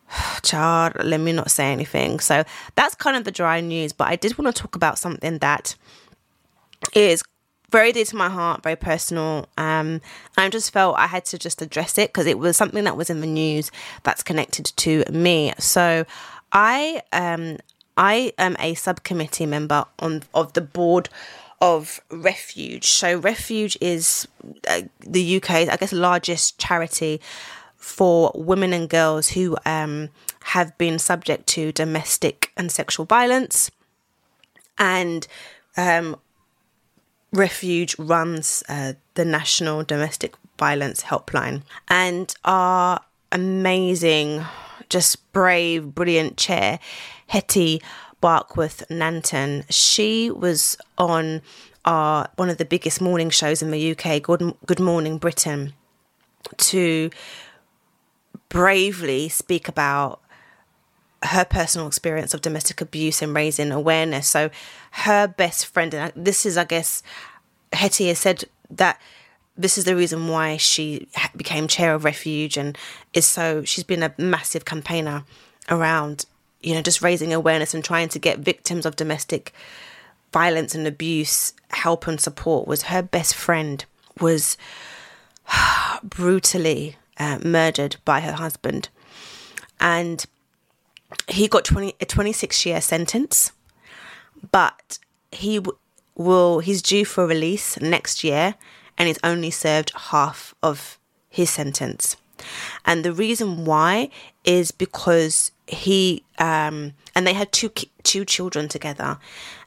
Child, 0.41 0.93
let 1.05 1.19
me 1.19 1.31
not 1.31 1.51
say 1.51 1.71
anything. 1.71 2.19
So 2.19 2.43
that's 2.73 2.95
kind 2.95 3.15
of 3.15 3.23
the 3.23 3.31
dry 3.31 3.61
news, 3.61 3.93
but 3.93 4.07
I 4.07 4.15
did 4.15 4.35
want 4.39 4.55
to 4.55 4.59
talk 4.59 4.75
about 4.75 4.97
something 4.97 5.37
that 5.37 5.75
is 6.95 7.21
very 7.69 7.91
dear 7.91 8.05
to 8.05 8.15
my 8.15 8.29
heart, 8.29 8.63
very 8.63 8.77
personal. 8.77 9.47
Um, 9.59 10.01
I 10.37 10.49
just 10.49 10.73
felt 10.73 10.97
I 10.97 11.05
had 11.05 11.23
to 11.25 11.37
just 11.37 11.61
address 11.61 11.99
it 11.99 12.09
because 12.09 12.25
it 12.25 12.39
was 12.39 12.57
something 12.57 12.85
that 12.85 12.97
was 12.97 13.11
in 13.11 13.21
the 13.21 13.27
news 13.27 13.69
that's 14.01 14.23
connected 14.23 14.65
to 14.77 15.03
me. 15.11 15.53
So 15.59 16.07
I 16.51 17.01
um 17.11 17.57
I 17.97 18.33
am 18.37 18.55
a 18.59 18.73
subcommittee 18.75 19.45
member 19.45 19.85
on 19.99 20.23
of 20.33 20.53
the 20.53 20.61
board 20.61 21.09
of 21.61 21.99
Refuge. 22.09 22.87
So 22.87 23.17
Refuge 23.17 23.77
is 23.81 24.27
uh, 24.67 24.83
the 25.01 25.37
UK's 25.37 25.69
I 25.69 25.75
guess 25.75 25.91
largest 25.91 26.57
charity 26.57 27.19
for 27.75 28.31
women 28.35 28.73
and 28.73 28.89
girls 28.89 29.29
who 29.29 29.57
um, 29.65 30.09
have 30.43 30.77
been 30.77 30.99
subject 30.99 31.47
to 31.47 31.71
domestic 31.71 32.51
and 32.57 32.71
sexual 32.71 33.05
violence, 33.05 33.71
and 34.77 35.27
um, 35.77 36.17
Refuge 37.31 37.97
runs 37.99 38.63
uh, 38.67 38.93
the 39.13 39.25
National 39.25 39.83
Domestic 39.83 40.35
Violence 40.57 41.03
Helpline 41.03 41.61
and 41.87 42.33
our 42.43 43.01
amazing 43.31 44.43
just 44.89 45.31
brave, 45.31 45.93
brilliant 45.95 46.37
chair, 46.37 46.79
Hetty 47.27 47.81
Barkworth 48.21 48.85
Nanton. 48.87 49.65
She 49.69 50.29
was 50.29 50.77
on 50.97 51.41
our 51.85 52.29
one 52.35 52.49
of 52.49 52.57
the 52.57 52.65
biggest 52.65 53.01
morning 53.01 53.29
shows 53.29 53.61
in 53.61 53.71
the 53.71 53.91
UK, 53.91 54.21
Good, 54.21 54.53
Good 54.65 54.79
Morning 54.79 55.17
Britain, 55.17 55.73
to 56.57 57.09
bravely 58.49 59.29
speak 59.29 59.67
about 59.67 60.21
her 61.23 61.45
personal 61.45 61.87
experience 61.87 62.33
of 62.33 62.41
domestic 62.41 62.81
abuse 62.81 63.21
and 63.21 63.33
raising 63.33 63.71
awareness. 63.71 64.27
So, 64.27 64.49
her 64.91 65.27
best 65.27 65.65
friend, 65.67 65.93
and 65.93 66.13
this 66.15 66.45
is, 66.45 66.57
I 66.57 66.63
guess, 66.63 67.03
Hetti 67.71 68.07
has 68.07 68.19
said 68.19 68.45
that 68.69 68.99
this 69.57 69.77
is 69.77 69.83
the 69.83 69.95
reason 69.95 70.29
why 70.29 70.57
she 70.57 71.07
became 71.35 71.67
chair 71.67 71.93
of 71.93 72.05
refuge 72.05 72.55
and 72.55 72.77
is 73.13 73.25
so 73.25 73.63
she's 73.63 73.83
been 73.83 74.03
a 74.03 74.13
massive 74.17 74.65
campaigner 74.65 75.23
around 75.69 76.25
you 76.61 76.73
know 76.73 76.81
just 76.81 77.01
raising 77.01 77.33
awareness 77.33 77.73
and 77.73 77.83
trying 77.83 78.09
to 78.09 78.19
get 78.19 78.39
victims 78.39 78.85
of 78.85 78.95
domestic 78.95 79.53
violence 80.31 80.75
and 80.75 80.85
abuse 80.85 81.53
help 81.71 82.07
and 82.07 82.19
support 82.19 82.67
was 82.67 82.83
her 82.83 83.01
best 83.01 83.33
friend 83.33 83.85
was 84.19 84.57
brutally 86.03 86.97
uh, 87.17 87.39
murdered 87.43 87.97
by 88.05 88.19
her 88.19 88.33
husband 88.33 88.89
and 89.79 90.25
he 91.27 91.47
got 91.47 91.65
20, 91.65 91.95
a 91.99 92.05
26 92.05 92.65
year 92.65 92.81
sentence 92.81 93.51
but 94.51 94.99
he 95.31 95.57
w- 95.57 95.77
will 96.15 96.59
he's 96.59 96.81
due 96.81 97.05
for 97.05 97.25
release 97.25 97.79
next 97.81 98.23
year 98.23 98.55
and 98.99 99.07
he's 99.07 99.19
only 99.23 99.49
served 99.49 99.91
half 99.95 100.53
of 100.61 100.99
his 101.29 101.49
sentence. 101.49 102.17
And 102.85 103.03
the 103.03 103.13
reason 103.13 103.65
why 103.65 104.09
is 104.43 104.71
because 104.71 105.51
he 105.67 106.23
um, 106.37 106.93
and 107.15 107.27
they 107.27 107.33
had 107.33 107.51
two 107.51 107.69
two 108.03 108.25
children 108.25 108.67
together, 108.67 109.17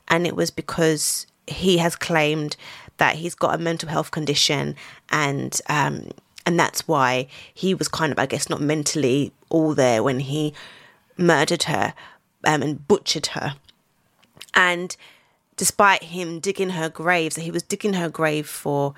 and 0.08 0.26
it 0.26 0.36
was 0.36 0.50
because 0.50 1.26
he 1.46 1.78
has 1.78 1.96
claimed 1.96 2.56
that 2.98 3.16
he's 3.16 3.34
got 3.34 3.54
a 3.54 3.58
mental 3.58 3.88
health 3.88 4.10
condition 4.10 4.76
and 5.10 5.60
um, 5.68 6.10
and 6.46 6.58
that's 6.58 6.86
why 6.86 7.26
he 7.52 7.74
was 7.74 7.88
kind 7.88 8.12
of 8.12 8.18
I 8.18 8.26
guess 8.26 8.48
not 8.48 8.60
mentally 8.60 9.32
all 9.48 9.74
there 9.74 10.02
when 10.02 10.20
he 10.20 10.54
murdered 11.16 11.64
her 11.64 11.94
um, 12.44 12.62
and 12.62 12.86
butchered 12.86 13.28
her. 13.28 13.54
And 14.54 14.96
despite 15.56 16.04
him 16.04 16.40
digging 16.40 16.70
her 16.70 16.88
grave, 16.88 17.34
so 17.34 17.40
he 17.40 17.50
was 17.50 17.62
digging 17.62 17.94
her 17.94 18.08
grave 18.08 18.48
for 18.48 18.94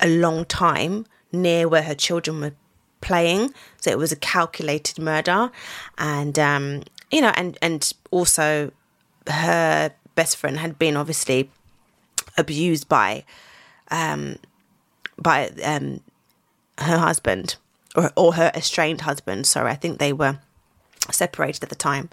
a 0.00 0.08
long 0.08 0.44
time 0.44 1.06
near 1.32 1.68
where 1.68 1.82
her 1.82 1.94
children 1.94 2.40
were 2.40 2.54
playing. 3.02 3.52
So 3.80 3.90
it 3.90 3.98
was 3.98 4.12
a 4.12 4.16
calculated 4.16 4.98
murder, 4.98 5.50
and 5.98 6.38
um, 6.38 6.82
you 7.10 7.20
know, 7.20 7.32
and 7.36 7.58
and 7.60 7.92
also 8.10 8.72
her 9.28 9.92
best 10.14 10.36
friend 10.36 10.58
had 10.58 10.78
been 10.78 10.96
obviously 10.96 11.50
abused 12.38 12.88
by 12.88 13.24
um, 13.90 14.36
by 15.18 15.50
um, 15.62 16.00
her 16.78 16.98
husband 16.98 17.56
or 17.94 18.10
or 18.16 18.34
her 18.34 18.50
estranged 18.54 19.02
husband. 19.02 19.46
Sorry, 19.46 19.70
I 19.70 19.76
think 19.76 19.98
they 19.98 20.14
were 20.14 20.38
separated 21.10 21.62
at 21.62 21.68
the 21.68 21.74
time. 21.74 22.08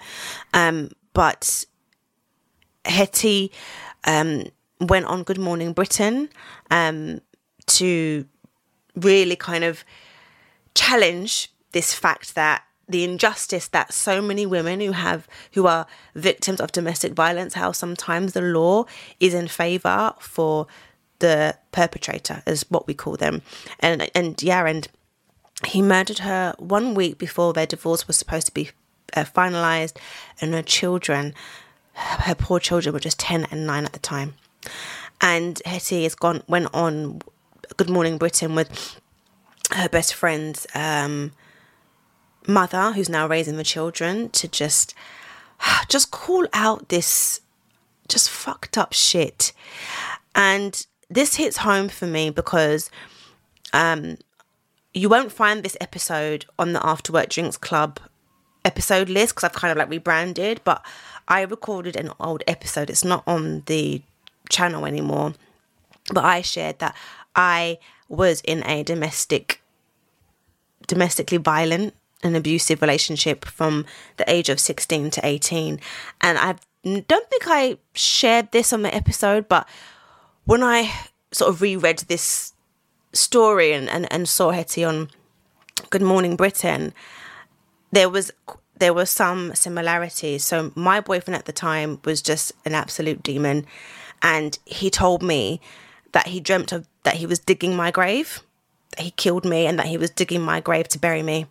Um, 0.54 0.92
but 1.14 1.66
Hetti 2.86 3.52
um, 4.06 4.46
went 4.80 5.06
on 5.06 5.24
Good 5.24 5.38
Morning 5.38 5.74
Britain 5.74 6.30
um, 6.72 7.22
to 7.68 8.26
really 8.96 9.36
kind 9.36 9.64
of 9.64 9.84
challenge 10.80 11.52
this 11.74 11.94
fact 11.94 12.36
that 12.36 12.64
the 12.88 13.04
injustice 13.04 13.68
that 13.68 13.94
so 13.94 14.22
many 14.22 14.46
women 14.46 14.80
who 14.80 14.94
have 14.94 15.28
who 15.54 15.68
are 15.68 15.86
victims 16.16 16.62
of 16.62 16.72
domestic 16.72 17.14
violence 17.14 17.54
how 17.54 17.72
sometimes 17.72 18.32
the 18.32 18.42
law 18.42 18.86
is 19.20 19.34
in 19.34 19.48
favor 19.48 20.14
for 20.20 20.68
the 21.20 21.56
perpetrator 21.74 22.42
is 22.48 22.66
what 22.70 22.88
we 22.88 22.94
call 22.94 23.18
them. 23.18 23.42
And 23.82 24.10
and 24.16 24.42
yeah 24.42 24.66
and 24.66 24.88
he 25.68 25.82
murdered 25.82 26.20
her 26.20 26.56
one 26.58 26.96
week 26.96 27.18
before 27.18 27.52
their 27.52 27.66
divorce 27.66 28.08
was 28.08 28.16
supposed 28.16 28.48
to 28.48 28.54
be 28.54 28.70
uh, 29.18 29.26
finalized 29.26 29.98
and 30.40 30.54
her 30.54 30.64
children 30.64 31.34
her 31.94 32.36
poor 32.36 32.62
children 32.62 32.94
were 32.94 33.02
just 33.02 33.20
10 33.20 33.48
and 33.52 33.68
9 33.68 33.84
at 33.84 33.92
the 33.92 34.00
time. 34.00 34.36
And 35.20 35.62
Hetti 35.66 36.04
has 36.04 36.16
gone 36.16 36.42
went 36.48 36.70
on 36.74 37.22
Good 37.76 37.90
Morning 37.90 38.18
Britain 38.18 38.56
with 38.56 39.02
her 39.72 39.90
best 39.90 40.14
friend's 40.14 40.66
um, 40.74 41.32
mother, 42.48 42.94
who's 42.94 43.10
now 43.10 43.28
raising 43.28 43.58
the 43.58 43.64
children, 43.64 44.30
to 44.30 44.48
just 44.48 44.94
just 45.90 46.12
call 46.12 46.48
out 46.54 46.90
this 46.90 47.42
just 48.08 48.30
fucked 48.30 48.78
up 48.78 48.94
shit. 48.94 49.54
And 50.36 50.86
this 51.10 51.36
hits 51.36 51.58
home 51.58 51.90
for 51.90 52.08
me 52.08 52.30
because 52.30 52.90
um, 53.74 54.18
you 54.94 55.10
won't 55.10 55.32
find 55.32 55.64
this 55.64 55.78
episode 55.80 56.46
on 56.58 56.74
the 56.74 56.86
After 56.86 57.14
Work 57.14 57.30
Drinks 57.30 57.58
Club 57.58 58.00
episode 58.66 59.10
list 59.10 59.36
because 59.36 59.46
I've 59.46 59.54
kind 59.54 59.72
of 59.72 59.78
like 59.78 59.90
rebranded, 59.90 60.62
but 60.64 60.86
I 61.28 61.42
recorded 61.42 61.96
an 61.96 62.12
old 62.20 62.44
episode. 62.48 62.90
It's 62.90 63.06
not 63.06 63.24
on 63.28 63.64
the 63.68 64.02
channel 64.50 64.86
anymore. 64.86 65.34
But 66.12 66.26
I 66.26 66.42
shared 66.42 66.80
that 66.80 66.96
I 67.36 67.78
was 68.08 68.42
in 68.42 68.66
a 68.66 68.84
domestic 68.84 69.59
domestically 70.90 71.38
violent 71.38 71.94
and 72.22 72.36
abusive 72.36 72.82
relationship 72.82 73.46
from 73.46 73.86
the 74.18 74.30
age 74.30 74.50
of 74.50 74.60
16 74.60 75.12
to 75.12 75.26
18 75.26 75.80
and 76.20 76.38
I 76.38 76.56
don't 76.84 77.30
think 77.30 77.44
I 77.48 77.78
shared 77.94 78.52
this 78.52 78.74
on 78.74 78.82
the 78.82 78.94
episode 78.94 79.48
but 79.48 79.68
when 80.44 80.64
I 80.64 80.92
sort 81.32 81.50
of 81.50 81.62
reread 81.62 82.00
this 82.00 82.54
story 83.14 83.72
and, 83.72 83.88
and, 83.90 84.12
and 84.12 84.28
saw 84.28 84.52
Hetti 84.52 84.88
on 84.88 85.10
Good 85.90 86.02
Morning 86.02 86.36
Britain 86.36 86.94
there 87.92 88.10
was 88.10 88.32
there 88.80 88.94
were 88.94 89.06
some 89.06 89.54
similarities. 89.56 90.44
So 90.44 90.72
my 90.74 91.02
boyfriend 91.02 91.36
at 91.36 91.46
the 91.46 91.52
time 91.52 92.00
was 92.06 92.22
just 92.22 92.54
an 92.66 92.74
absolute 92.74 93.22
demon 93.22 93.66
and 94.22 94.58
he 94.66 94.90
told 94.90 95.22
me 95.22 95.62
that 96.14 96.28
he 96.28 96.40
dreamt 96.40 96.72
of 96.72 96.88
that 97.04 97.16
he 97.16 97.26
was 97.26 97.40
digging 97.40 97.76
my 97.76 97.92
grave, 97.92 98.42
he 98.98 99.12
killed 99.12 99.46
me, 99.46 99.66
and 99.66 99.78
that 99.80 99.88
he 99.88 99.98
was 99.98 100.10
digging 100.10 100.42
my 100.42 100.60
grave 100.60 100.88
to 100.90 101.00
bury 101.00 101.24
me. 101.24 101.48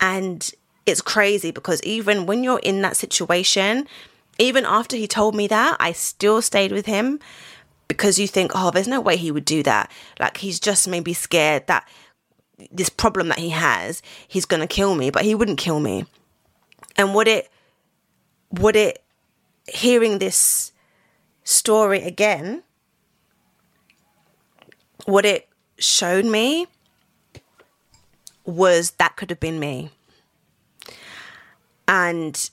And 0.00 0.50
it's 0.86 1.00
crazy 1.00 1.50
because 1.50 1.82
even 1.82 2.26
when 2.26 2.42
you're 2.42 2.60
in 2.60 2.82
that 2.82 2.96
situation, 2.96 3.86
even 4.38 4.64
after 4.64 4.96
he 4.96 5.06
told 5.06 5.34
me 5.34 5.46
that, 5.48 5.76
I 5.80 5.92
still 5.92 6.40
stayed 6.40 6.72
with 6.72 6.86
him 6.86 7.18
because 7.88 8.18
you 8.18 8.28
think, 8.28 8.52
oh, 8.54 8.70
there's 8.70 8.88
no 8.88 9.00
way 9.00 9.16
he 9.16 9.30
would 9.30 9.44
do 9.44 9.62
that. 9.64 9.90
Like 10.20 10.38
he's 10.38 10.60
just 10.60 10.86
maybe 10.86 11.12
scared 11.12 11.66
that 11.66 11.88
this 12.70 12.88
problem 12.88 13.28
that 13.28 13.38
he 13.38 13.50
has, 13.50 14.02
he's 14.26 14.44
going 14.44 14.60
to 14.60 14.66
kill 14.66 14.94
me, 14.94 15.10
but 15.10 15.24
he 15.24 15.34
wouldn't 15.34 15.58
kill 15.58 15.80
me. 15.80 16.06
And 16.96 17.14
what 17.14 17.28
it, 17.28 17.50
what 18.50 18.76
it, 18.76 19.02
hearing 19.66 20.18
this 20.18 20.72
story 21.44 22.02
again, 22.02 22.62
what 25.06 25.24
it 25.24 25.47
showed 25.78 26.24
me 26.24 26.66
was 28.44 28.92
that 28.92 29.16
could 29.16 29.30
have 29.30 29.40
been 29.40 29.60
me. 29.60 29.90
And 31.86 32.50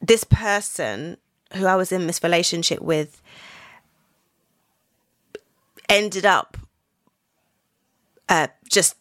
this 0.00 0.24
person 0.24 1.16
who 1.54 1.66
I 1.66 1.76
was 1.76 1.92
in 1.92 2.06
this 2.06 2.22
relationship 2.22 2.80
with 2.80 3.22
ended 5.88 6.24
up 6.24 6.56
uh, 8.28 8.48
just 8.68 8.96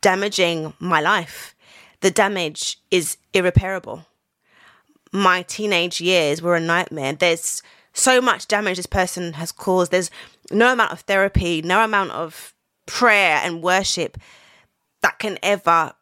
damaging 0.00 0.74
my 0.78 1.00
life. 1.00 1.54
The 2.00 2.10
damage 2.10 2.78
is 2.90 3.16
irreparable. 3.32 4.06
My 5.12 5.42
teenage 5.42 6.00
years 6.00 6.40
were 6.40 6.56
a 6.56 6.60
nightmare. 6.60 7.12
There's 7.12 7.62
so 7.92 8.20
much 8.20 8.48
damage 8.48 8.76
this 8.76 8.86
person 8.86 9.34
has 9.34 9.52
caused. 9.52 9.90
There's 9.90 10.10
no 10.52 10.72
amount 10.72 10.92
of 10.92 11.00
therapy, 11.00 11.62
no 11.62 11.84
amount 11.84 12.10
of 12.12 12.54
prayer 12.86 13.40
and 13.42 13.62
worship 13.62 14.18
that 15.00 15.18
can 15.18 15.38
ever 15.42 15.92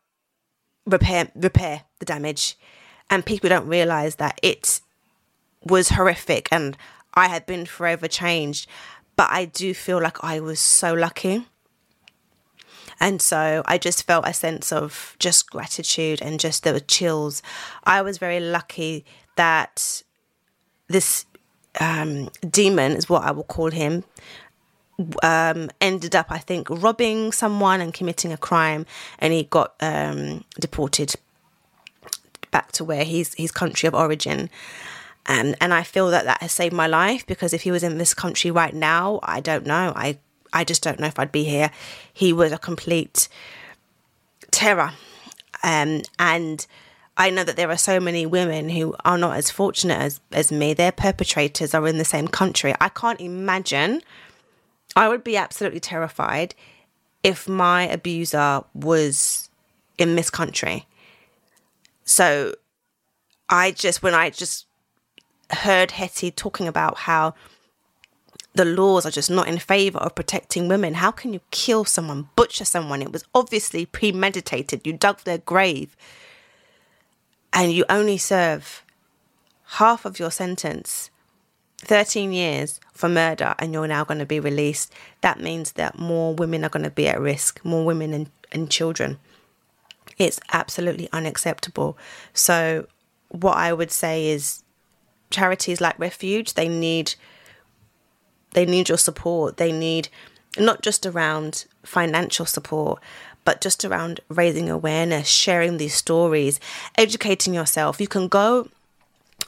repair 0.86 1.30
repair 1.34 1.82
the 1.98 2.06
damage. 2.06 2.58
And 3.08 3.26
people 3.26 3.48
don't 3.48 3.66
realize 3.66 4.16
that 4.16 4.38
it 4.42 4.80
was 5.64 5.90
horrific 5.90 6.48
and 6.52 6.76
I 7.14 7.28
had 7.28 7.46
been 7.46 7.66
forever 7.66 8.08
changed. 8.08 8.68
But 9.16 9.30
I 9.30 9.44
do 9.44 9.74
feel 9.74 10.00
like 10.00 10.22
I 10.24 10.40
was 10.40 10.60
so 10.60 10.94
lucky. 10.94 11.46
And 12.98 13.20
so 13.20 13.62
I 13.66 13.78
just 13.78 14.06
felt 14.06 14.26
a 14.26 14.32
sense 14.34 14.72
of 14.72 15.16
just 15.18 15.50
gratitude 15.50 16.20
and 16.22 16.38
just 16.38 16.62
there 16.62 16.72
were 16.72 16.80
chills. 16.80 17.42
I 17.84 18.02
was 18.02 18.18
very 18.18 18.40
lucky 18.40 19.04
that 19.36 20.02
this 20.88 21.24
um, 21.80 22.28
demon 22.48 22.92
is 22.92 23.08
what 23.08 23.24
I 23.24 23.32
will 23.32 23.44
call 23.44 23.70
him. 23.70 24.04
Um, 25.22 25.70
ended 25.80 26.14
up, 26.14 26.26
I 26.30 26.38
think, 26.38 26.68
robbing 26.68 27.32
someone 27.32 27.80
and 27.80 27.92
committing 27.94 28.32
a 28.32 28.36
crime, 28.36 28.84
and 29.18 29.32
he 29.32 29.44
got 29.44 29.74
um, 29.80 30.44
deported 30.60 31.14
back 32.50 32.70
to 32.72 32.84
where 32.84 33.04
he's 33.04 33.32
his 33.34 33.50
country 33.50 33.86
of 33.86 33.94
origin. 33.94 34.50
And 35.24 35.56
and 35.60 35.72
I 35.72 35.84
feel 35.84 36.10
that 36.10 36.26
that 36.26 36.42
has 36.42 36.52
saved 36.52 36.74
my 36.74 36.86
life 36.86 37.26
because 37.26 37.54
if 37.54 37.62
he 37.62 37.70
was 37.70 37.82
in 37.82 37.96
this 37.96 38.12
country 38.12 38.50
right 38.50 38.74
now, 38.74 39.20
I 39.22 39.40
don't 39.40 39.64
know. 39.64 39.92
I 39.96 40.18
I 40.52 40.64
just 40.64 40.82
don't 40.82 41.00
know 41.00 41.06
if 41.06 41.18
I'd 41.18 41.32
be 41.32 41.44
here. 41.44 41.70
He 42.12 42.32
was 42.34 42.52
a 42.52 42.58
complete 42.58 43.28
terror, 44.50 44.92
um, 45.62 46.02
and 46.18 46.66
I 47.20 47.28
know 47.28 47.44
that 47.44 47.56
there 47.56 47.68
are 47.68 47.76
so 47.76 48.00
many 48.00 48.24
women 48.24 48.70
who 48.70 48.96
are 49.04 49.18
not 49.18 49.36
as 49.36 49.50
fortunate 49.50 50.00
as, 50.00 50.20
as 50.32 50.50
me. 50.50 50.72
Their 50.72 50.90
perpetrators 50.90 51.74
are 51.74 51.86
in 51.86 51.98
the 51.98 52.04
same 52.04 52.26
country. 52.26 52.74
I 52.80 52.88
can't 52.88 53.20
imagine. 53.20 54.00
I 54.96 55.06
would 55.06 55.22
be 55.22 55.36
absolutely 55.36 55.80
terrified 55.80 56.54
if 57.22 57.46
my 57.46 57.86
abuser 57.86 58.62
was 58.72 59.50
in 59.98 60.16
this 60.16 60.30
country. 60.30 60.86
So 62.04 62.54
I 63.50 63.72
just, 63.72 64.02
when 64.02 64.14
I 64.14 64.30
just 64.30 64.64
heard 65.50 65.90
Hetti 65.90 66.34
talking 66.34 66.66
about 66.66 66.96
how 66.96 67.34
the 68.54 68.64
laws 68.64 69.04
are 69.04 69.10
just 69.10 69.30
not 69.30 69.46
in 69.46 69.58
favor 69.58 69.98
of 69.98 70.14
protecting 70.14 70.68
women. 70.68 70.94
How 70.94 71.10
can 71.10 71.34
you 71.34 71.40
kill 71.50 71.84
someone, 71.84 72.30
butcher 72.34 72.64
someone? 72.64 73.02
It 73.02 73.12
was 73.12 73.24
obviously 73.34 73.84
premeditated. 73.84 74.86
You 74.86 74.94
dug 74.94 75.20
their 75.24 75.38
grave 75.38 75.94
and 77.52 77.72
you 77.72 77.84
only 77.88 78.18
serve 78.18 78.84
half 79.64 80.04
of 80.04 80.18
your 80.18 80.30
sentence, 80.30 81.10
13 81.78 82.32
years 82.32 82.80
for 82.92 83.08
murder 83.08 83.54
and 83.58 83.72
you're 83.72 83.88
now 83.88 84.04
going 84.04 84.18
to 84.18 84.26
be 84.26 84.40
released, 84.40 84.92
that 85.20 85.40
means 85.40 85.72
that 85.72 85.98
more 85.98 86.34
women 86.34 86.64
are 86.64 86.68
going 86.68 86.82
to 86.82 86.90
be 86.90 87.08
at 87.08 87.20
risk, 87.20 87.64
more 87.64 87.84
women 87.84 88.12
and, 88.12 88.30
and 88.52 88.70
children. 88.70 89.18
It's 90.18 90.40
absolutely 90.52 91.08
unacceptable. 91.12 91.96
So, 92.34 92.86
what 93.28 93.56
I 93.56 93.72
would 93.72 93.90
say 93.92 94.26
is 94.26 94.64
charities 95.30 95.80
like 95.80 95.98
Refuge, 95.98 96.54
they 96.54 96.68
need 96.68 97.14
they 98.52 98.66
need 98.66 98.88
your 98.88 98.98
support. 98.98 99.56
They 99.56 99.72
need 99.72 100.08
not 100.58 100.82
just 100.82 101.06
around 101.06 101.66
financial 101.84 102.44
support, 102.44 103.00
but 103.44 103.60
just 103.60 103.84
around 103.84 104.20
raising 104.28 104.68
awareness, 104.68 105.28
sharing 105.28 105.76
these 105.76 105.94
stories, 105.94 106.60
educating 106.96 107.54
yourself. 107.54 108.00
You 108.00 108.08
can 108.08 108.28
go 108.28 108.68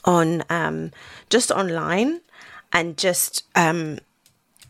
on 0.03 0.43
um, 0.49 0.91
just 1.29 1.51
online 1.51 2.21
and 2.71 2.97
just 2.97 3.43
um, 3.55 3.99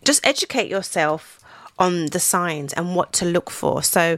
just 0.03 0.25
educate 0.25 0.69
yourself 0.69 1.39
on 1.79 2.07
the 2.07 2.19
signs 2.19 2.73
and 2.73 2.95
what 2.95 3.13
to 3.13 3.25
look 3.25 3.49
for. 3.49 3.81
So 3.81 4.17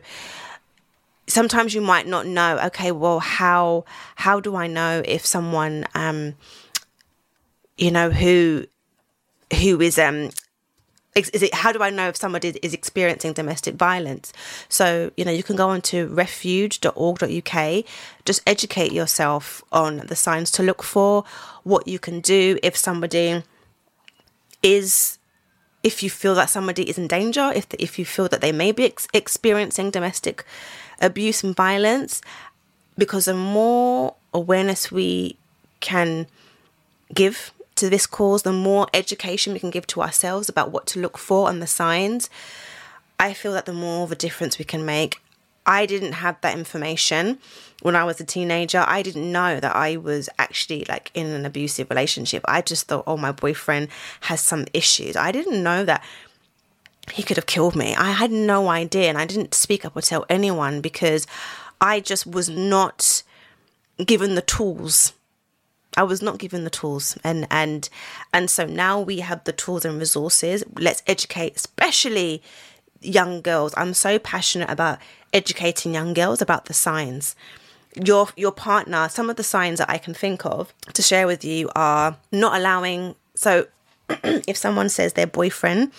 sometimes 1.28 1.74
you 1.74 1.82
might 1.82 2.08
not 2.08 2.26
know. 2.26 2.60
Okay, 2.66 2.92
well, 2.92 3.20
how 3.20 3.86
how 4.16 4.40
do 4.40 4.56
I 4.56 4.68
know 4.68 5.02
if 5.06 5.26
someone, 5.26 5.86
um, 5.94 6.36
you 7.78 7.92
know, 7.92 8.10
who 8.10 8.66
who 9.62 9.80
is 9.82 9.98
um 9.98 10.32
is 11.16 11.42
it 11.42 11.54
how 11.54 11.72
do 11.72 11.82
I 11.82 11.90
know 11.90 12.10
if 12.10 12.18
somebody 12.18 12.50
is 12.62 12.74
experiencing 12.74 13.34
domestic 13.34 13.76
violence? 13.76 14.34
So, 14.68 15.12
you 15.16 15.24
know, 15.24 15.32
you 15.32 15.44
can 15.44 15.56
go 15.56 15.70
on 15.70 15.82
to 15.84 16.08
refuge.org.uk, 16.08 17.86
just 18.26 18.42
educate 18.46 18.92
yourself 18.92 19.64
on 19.72 19.98
the 19.98 20.16
signs 20.16 20.52
to 20.52 20.64
look 20.64 20.84
for, 20.84 21.24
what 21.64 21.88
you 21.88 22.00
can 22.00 22.20
do 22.20 22.60
if 22.62 22.76
somebody 22.76 23.44
is 24.62 25.18
if 25.84 26.02
you 26.02 26.10
feel 26.10 26.36
that 26.36 26.50
somebody 26.50 26.90
is 26.90 26.98
in 26.98 27.08
danger, 27.08 27.52
if 27.56 27.68
if 27.80 27.98
you 27.98 28.06
feel 28.06 28.28
that 28.28 28.42
they 28.42 28.52
may 28.52 28.72
be 28.72 28.86
ex- 28.86 29.08
experiencing 29.14 29.92
domestic 29.92 30.44
abuse 31.00 31.44
and 31.44 31.56
violence, 31.56 32.22
because 32.98 33.26
the 33.26 33.34
more 33.34 34.16
awareness 34.34 34.92
we 34.92 35.38
can 35.80 36.28
give 37.14 37.54
to 37.76 37.90
this 37.90 38.08
cause, 38.08 38.44
the 38.44 38.54
more 38.54 38.88
education 38.94 39.54
we 39.54 39.60
can 39.60 39.70
give 39.70 39.88
to 39.88 40.02
ourselves 40.02 40.50
about 40.50 40.72
what 40.72 40.88
to 40.88 41.00
look 41.00 41.18
for 41.18 41.50
and 41.50 41.62
the 41.62 41.68
signs, 41.68 42.30
I 43.20 43.34
feel 43.34 43.54
that 43.54 43.66
the 43.66 43.74
more 43.74 44.04
of 44.04 44.12
a 44.12 44.16
difference 44.16 44.58
we 44.58 44.66
can 44.66 44.86
make. 44.86 45.22
I 45.66 45.86
didn't 45.86 46.14
have 46.14 46.40
that 46.42 46.58
information 46.58 47.40
when 47.82 47.96
I 47.96 48.04
was 48.04 48.20
a 48.20 48.24
teenager. 48.24 48.84
I 48.86 49.02
didn't 49.02 49.32
know 49.32 49.60
that 49.60 49.76
I 49.76 49.98
was 49.98 50.30
actually 50.38 50.86
like 50.88 51.10
in 51.14 51.28
an 51.28 51.46
abusive 51.46 51.90
relationship. 51.90 52.44
I 52.48 52.62
just 52.62 52.88
thought, 52.88 53.04
oh, 53.08 53.18
my 53.18 53.32
boyfriend 53.32 53.88
has 54.22 54.42
some 54.42 54.66
issues. 54.74 55.16
I 55.16 55.32
didn't 55.32 55.64
know 55.64 55.84
that 55.84 56.04
he 57.12 57.24
could 57.24 57.38
have 57.38 57.46
killed 57.46 57.76
me. 57.76 57.96
I 57.96 58.12
had 58.12 58.32
no 58.32 58.68
idea 58.68 59.10
and 59.10 59.18
I 59.18 59.26
didn't 59.26 59.54
speak 59.54 59.86
up 59.86 59.96
or 59.96 60.02
tell 60.02 60.26
anyone 60.30 60.82
because 60.82 61.26
I 61.82 62.00
just 62.00 62.28
was 62.28 62.50
not 62.50 63.24
given 64.04 64.36
the 64.36 64.42
tools 64.42 65.14
I 65.98 66.04
was 66.04 66.22
not 66.22 66.38
given 66.38 66.64
the 66.64 66.70
tools 66.70 67.18
and 67.24 67.48
and 67.50 67.90
and 68.34 68.50
so 68.50 68.66
now 68.66 69.00
we 69.00 69.20
have 69.20 69.44
the 69.44 69.52
tools 69.52 69.86
and 69.86 70.00
resources. 70.00 70.64
Let's 70.78 71.04
educate 71.08 71.56
especially 71.56 72.42
young 73.02 73.42
girls. 73.42 73.74
I'm 73.78 73.94
so 73.94 74.20
passionate 74.20 74.70
about 74.70 75.00
educating 75.34 75.94
young 75.94 76.14
girls 76.14 76.42
about 76.42 76.66
the 76.66 76.74
signs. 76.74 77.36
Your 77.96 78.28
your 78.36 78.52
partner, 78.52 79.08
some 79.10 79.30
of 79.30 79.38
the 79.38 79.44
signs 79.44 79.80
that 79.80 79.90
I 79.90 79.98
can 79.98 80.14
think 80.14 80.46
of 80.46 80.74
to 80.94 81.02
share 81.02 81.28
with 81.28 81.44
you 81.46 81.70
are 81.76 82.18
not 82.32 82.56
allowing 82.58 83.16
so 83.36 83.68
if 84.10 84.58
someone 84.58 84.90
says 84.90 85.14
their 85.14 85.28
boyfriend 85.28 85.92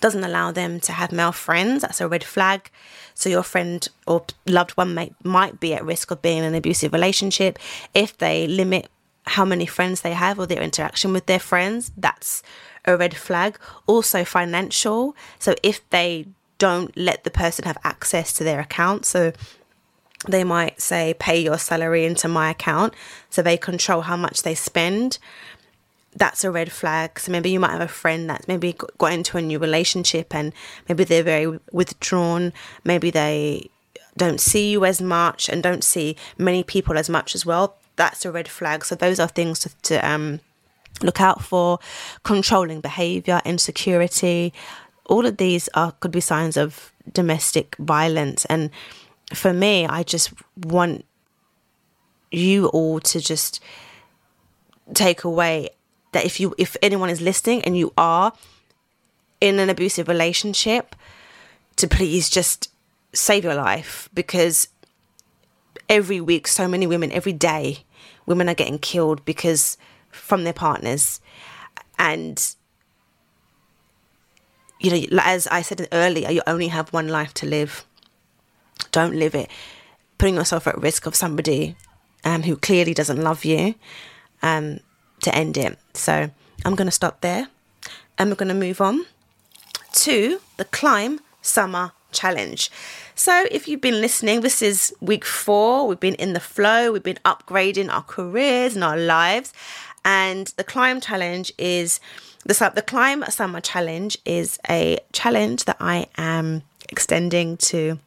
doesn't 0.00 0.24
allow 0.24 0.52
them 0.52 0.80
to 0.80 0.92
have 0.92 1.12
male 1.12 1.32
friends, 1.32 1.82
that's 1.82 2.00
a 2.00 2.08
red 2.08 2.24
flag. 2.24 2.70
So 3.14 3.28
your 3.28 3.42
friend 3.42 3.86
or 4.06 4.24
loved 4.46 4.72
one 4.72 4.94
may, 4.94 5.12
might 5.24 5.60
be 5.60 5.74
at 5.74 5.84
risk 5.84 6.10
of 6.10 6.22
being 6.22 6.38
in 6.38 6.44
an 6.44 6.54
abusive 6.54 6.92
relationship. 6.92 7.58
If 7.94 8.16
they 8.18 8.46
limit 8.46 8.90
how 9.28 9.44
many 9.44 9.66
friends 9.66 10.00
they 10.00 10.14
have 10.14 10.38
or 10.38 10.46
their 10.46 10.62
interaction 10.62 11.12
with 11.12 11.26
their 11.26 11.38
friends, 11.38 11.92
that's 11.96 12.42
a 12.84 12.96
red 12.96 13.16
flag. 13.16 13.58
Also, 13.86 14.24
financial. 14.24 15.14
So, 15.38 15.54
if 15.62 15.88
they 15.90 16.26
don't 16.58 16.96
let 16.96 17.24
the 17.24 17.30
person 17.30 17.64
have 17.64 17.78
access 17.84 18.32
to 18.34 18.44
their 18.44 18.60
account, 18.60 19.06
so 19.06 19.32
they 20.26 20.44
might 20.44 20.80
say, 20.80 21.14
pay 21.18 21.40
your 21.40 21.58
salary 21.58 22.04
into 22.04 22.26
my 22.28 22.50
account, 22.50 22.94
so 23.30 23.42
they 23.42 23.56
control 23.56 24.02
how 24.02 24.16
much 24.16 24.42
they 24.42 24.54
spend. 24.54 25.18
That's 26.16 26.42
a 26.42 26.50
red 26.50 26.72
flag. 26.72 27.20
So 27.20 27.30
maybe 27.30 27.50
you 27.50 27.60
might 27.60 27.70
have 27.70 27.80
a 27.80 27.88
friend 27.88 28.28
that's 28.28 28.48
maybe 28.48 28.76
got 28.96 29.12
into 29.12 29.38
a 29.38 29.42
new 29.42 29.58
relationship 29.58 30.34
and 30.34 30.52
maybe 30.88 31.04
they're 31.04 31.22
very 31.22 31.60
withdrawn. 31.70 32.52
Maybe 32.82 33.10
they 33.10 33.70
don't 34.16 34.40
see 34.40 34.72
you 34.72 34.84
as 34.84 35.00
much 35.00 35.48
and 35.48 35.62
don't 35.62 35.84
see 35.84 36.16
many 36.36 36.64
people 36.64 36.98
as 36.98 37.08
much 37.08 37.36
as 37.36 37.46
well 37.46 37.76
that's 37.98 38.24
a 38.24 38.32
red 38.32 38.48
flag. 38.48 38.84
So 38.86 38.94
those 38.94 39.20
are 39.20 39.28
things 39.28 39.58
to, 39.60 39.68
to 39.82 40.08
um, 40.08 40.40
look 41.02 41.20
out 41.20 41.42
for. 41.42 41.78
Controlling 42.22 42.80
behavior, 42.80 43.42
insecurity, 43.44 44.54
all 45.04 45.26
of 45.26 45.36
these 45.36 45.68
are 45.74 45.92
could 45.92 46.12
be 46.12 46.20
signs 46.20 46.56
of 46.56 46.92
domestic 47.12 47.76
violence. 47.78 48.44
And 48.46 48.70
for 49.34 49.52
me, 49.52 49.86
I 49.86 50.02
just 50.02 50.32
want 50.56 51.04
you 52.30 52.68
all 52.68 53.00
to 53.00 53.20
just 53.20 53.60
take 54.94 55.24
away 55.24 55.70
that 56.12 56.24
if 56.24 56.40
you 56.40 56.54
if 56.56 56.76
anyone 56.82 57.10
is 57.10 57.20
listening 57.20 57.62
and 57.64 57.76
you 57.76 57.92
are 57.98 58.32
in 59.40 59.58
an 59.58 59.70
abusive 59.70 60.08
relationship 60.08 60.94
to 61.76 61.86
please 61.86 62.28
just 62.28 62.70
save 63.12 63.44
your 63.44 63.54
life 63.54 64.08
because 64.12 64.68
every 65.88 66.20
week 66.20 66.46
so 66.46 66.68
many 66.68 66.86
women 66.86 67.12
every 67.12 67.32
day 67.32 67.84
women 68.28 68.48
are 68.48 68.54
getting 68.54 68.78
killed 68.78 69.24
because 69.24 69.76
from 70.10 70.44
their 70.44 70.52
partners. 70.52 71.20
And 71.98 72.54
you 74.80 74.92
know 74.92 75.20
as 75.24 75.48
i 75.48 75.60
said 75.60 75.88
earlier 75.90 76.30
you 76.30 76.40
only 76.46 76.68
have 76.68 76.92
one 76.92 77.08
life 77.08 77.34
to 77.34 77.46
live. 77.46 77.84
Don't 78.92 79.16
live 79.16 79.34
it. 79.34 79.50
Putting 80.18 80.36
yourself 80.36 80.66
at 80.68 80.78
risk 80.78 81.06
of 81.06 81.16
somebody 81.16 81.74
um, 82.24 82.42
who 82.42 82.56
clearly 82.56 82.94
doesn't 82.94 83.20
love 83.20 83.44
you 83.44 83.74
um, 84.42 84.78
to 85.22 85.34
end 85.34 85.56
it. 85.56 85.78
So 85.94 86.30
i'm 86.64 86.74
going 86.76 86.86
to 86.86 86.92
stop 86.92 87.22
there. 87.22 87.48
And 88.18 88.30
we're 88.30 88.36
going 88.36 88.48
to 88.48 88.54
move 88.54 88.80
on 88.80 89.06
to 89.92 90.40
the 90.56 90.64
climb 90.64 91.20
summer 91.40 91.92
challenge 92.12 92.70
so, 93.18 93.46
if 93.50 93.66
you've 93.66 93.80
been 93.80 94.00
listening, 94.00 94.42
this 94.42 94.62
is 94.62 94.94
week 95.00 95.24
four. 95.24 95.88
We've 95.88 95.98
been 95.98 96.14
in 96.14 96.34
the 96.34 96.40
flow, 96.40 96.92
we've 96.92 97.02
been 97.02 97.18
upgrading 97.24 97.90
our 97.90 98.04
careers 98.04 98.76
and 98.76 98.84
our 98.84 98.96
lives. 98.96 99.52
And 100.04 100.46
the 100.56 100.62
Climb 100.62 101.00
Challenge 101.00 101.52
is 101.58 101.98
the, 102.44 102.72
the 102.72 102.80
Climb 102.80 103.24
Summer 103.24 103.60
Challenge 103.60 104.16
is 104.24 104.60
a 104.70 104.98
challenge 105.12 105.64
that 105.64 105.78
I 105.80 106.06
am 106.16 106.62
extending 106.88 107.56
to 107.56 107.98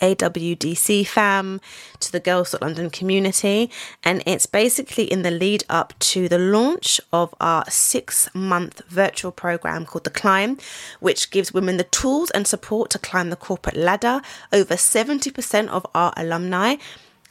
AWDC 0.00 1.06
fam, 1.06 1.60
to 2.00 2.12
the 2.12 2.20
Girls 2.20 2.50
Talk 2.50 2.60
London 2.60 2.90
community, 2.90 3.70
and 4.04 4.22
it's 4.26 4.46
basically 4.46 5.04
in 5.04 5.22
the 5.22 5.30
lead 5.30 5.64
up 5.68 5.98
to 5.98 6.28
the 6.28 6.38
launch 6.38 7.00
of 7.12 7.34
our 7.40 7.64
six 7.70 8.28
month 8.34 8.82
virtual 8.88 9.32
program 9.32 9.84
called 9.86 10.04
The 10.04 10.10
Climb, 10.10 10.58
which 11.00 11.30
gives 11.30 11.52
women 11.52 11.76
the 11.76 11.84
tools 11.84 12.30
and 12.30 12.46
support 12.46 12.90
to 12.90 12.98
climb 12.98 13.30
the 13.30 13.36
corporate 13.36 13.76
ladder. 13.76 14.20
Over 14.52 14.74
70% 14.74 15.68
of 15.68 15.86
our 15.94 16.12
alumni 16.16 16.76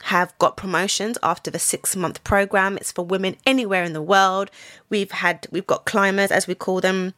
have 0.04 0.36
got 0.38 0.56
promotions 0.56 1.18
after 1.22 1.50
the 1.50 1.58
six 1.58 1.96
month 1.96 2.22
program. 2.24 2.76
It's 2.76 2.92
for 2.92 3.04
women 3.04 3.36
anywhere 3.46 3.84
in 3.84 3.92
the 3.92 4.02
world. 4.02 4.50
We've 4.90 5.10
had, 5.10 5.46
we've 5.50 5.66
got 5.66 5.84
climbers, 5.84 6.30
as 6.30 6.46
we 6.46 6.54
call 6.54 6.80
them 6.80 7.14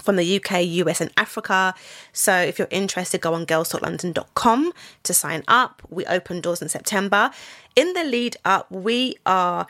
from 0.00 0.16
the 0.16 0.36
UK, 0.36 0.64
US, 0.64 1.00
and 1.00 1.10
Africa. 1.16 1.74
So 2.12 2.34
if 2.34 2.58
you're 2.58 2.68
interested, 2.70 3.20
go 3.20 3.34
on 3.34 3.46
girlstalklondon.com 3.46 4.72
to 5.02 5.14
sign 5.14 5.44
up. 5.48 5.82
We 5.90 6.06
open 6.06 6.40
doors 6.40 6.62
in 6.62 6.68
September. 6.68 7.30
In 7.76 7.92
the 7.92 8.04
lead 8.04 8.36
up, 8.44 8.70
we 8.70 9.16
are 9.26 9.66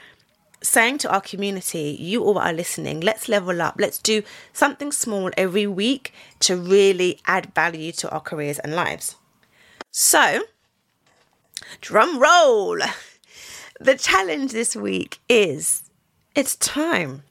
saying 0.63 0.99
to 0.99 1.13
our 1.13 1.21
community, 1.21 1.97
you 1.99 2.23
all 2.23 2.39
are 2.39 2.53
listening, 2.53 3.01
let's 3.01 3.29
level 3.29 3.61
up. 3.61 3.75
Let's 3.79 3.99
do 3.99 4.23
something 4.53 4.93
small 4.93 5.31
every 5.37 5.67
week 5.67 6.13
to 6.41 6.57
really 6.57 7.21
add 7.27 7.53
value 7.55 7.93
to 7.93 8.11
our 8.11 8.21
careers 8.21 8.59
and 8.61 8.75
lives. 8.75 9.17
So, 9.91 10.43
drum 11.81 12.21
roll. 12.21 12.79
The 13.81 13.97
challenge 13.97 14.53
this 14.53 14.77
week 14.77 15.19
is 15.29 15.83
it's 16.37 16.55
time 16.55 17.25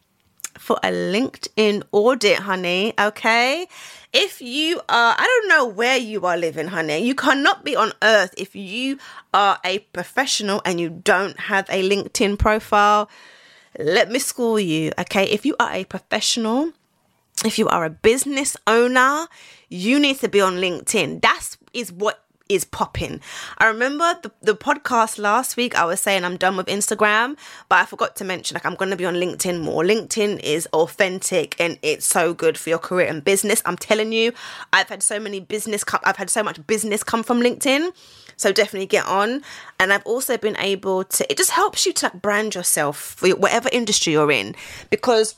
for 0.58 0.78
a 0.84 0.90
LinkedIn 0.90 1.84
audit, 1.92 2.40
honey. 2.40 2.94
Okay. 3.00 3.68
If 4.14 4.42
you 4.42 4.80
are, 4.90 5.16
I 5.18 5.26
don't 5.26 5.48
know 5.50 5.66
where 5.66 5.98
you 5.98 6.26
are 6.26 6.38
living, 6.38 6.68
honey. 6.68 7.00
You 7.00 7.16
cannot 7.16 7.64
be 7.64 7.76
on 7.76 7.94
earth 8.02 8.34
if 8.38 8.56
you 8.56 8.98
are 9.34 9.60
a 9.64 9.80
professional 9.80 10.62
and 10.66 10.80
you 10.80 10.90
don't 10.90 11.40
have 11.40 11.70
a 11.70 11.88
LinkedIn 11.88 12.38
profile. 12.38 13.10
let 13.80 14.12
me 14.12 14.20
school 14.20 14.60
you. 14.60 14.92
Okay. 15.00 15.24
If 15.24 15.46
you 15.46 15.56
are 15.60 15.72
a 15.72 15.86
professional, 15.86 16.74
if 17.46 17.58
you 17.58 17.68
are 17.70 17.86
a 17.86 17.90
business 17.90 18.58
owner, 18.68 19.28
you 19.70 20.00
need 20.00 20.20
to 20.20 20.28
be 20.28 20.42
on 20.42 20.56
LinkedIn. 20.56 21.22
That's 21.22 21.58
is 21.74 21.92
what 21.92 22.24
is 22.52 22.66
popping. 22.66 23.22
I 23.58 23.68
remember 23.68 24.20
the, 24.22 24.32
the 24.42 24.56
podcast 24.56 25.18
last 25.18 25.56
week, 25.58 25.76
I 25.76 25.86
was 25.86 26.02
saying 26.02 26.26
I'm 26.26 26.38
done 26.38 26.58
with 26.58 26.68
Instagram, 26.68 27.38
but 27.70 27.80
I 27.80 27.86
forgot 27.86 28.16
to 28.18 28.24
mention 28.24 28.56
like 28.56 28.66
I'm 28.66 28.76
going 28.76 28.92
to 28.92 28.98
be 28.98 29.06
on 29.06 29.16
LinkedIn 29.16 29.62
more. 29.62 29.84
LinkedIn 29.84 30.40
is 30.40 30.68
authentic 30.74 31.60
and 31.60 31.80
it's 31.82 32.06
so 32.06 32.34
good 32.34 32.58
for 32.58 32.70
your 32.70 32.80
career 32.80 33.08
and 33.08 33.24
business. 33.24 33.62
I'm 33.66 33.78
telling 33.78 34.12
you, 34.12 34.34
I've 34.74 34.90
had 34.90 35.02
so 35.02 35.20
many 35.20 35.40
business, 35.40 35.84
I've 36.04 36.18
had 36.18 36.30
so 36.30 36.44
much 36.44 36.66
business 36.68 37.04
come 37.04 37.24
from 37.24 37.40
LinkedIn. 37.42 37.92
So 38.38 38.52
definitely 38.52 38.88
get 38.88 39.06
on. 39.06 39.44
And 39.80 39.94
I've 39.94 40.06
also 40.06 40.36
been 40.36 40.58
able 40.58 41.04
to, 41.04 41.32
it 41.32 41.38
just 41.38 41.52
helps 41.52 41.86
you 41.86 41.94
to 41.94 42.10
brand 42.10 42.56
yourself 42.56 42.98
for 42.98 43.30
whatever 43.30 43.70
industry 43.72 44.14
you're 44.14 44.32
in 44.32 44.56
because 44.90 45.36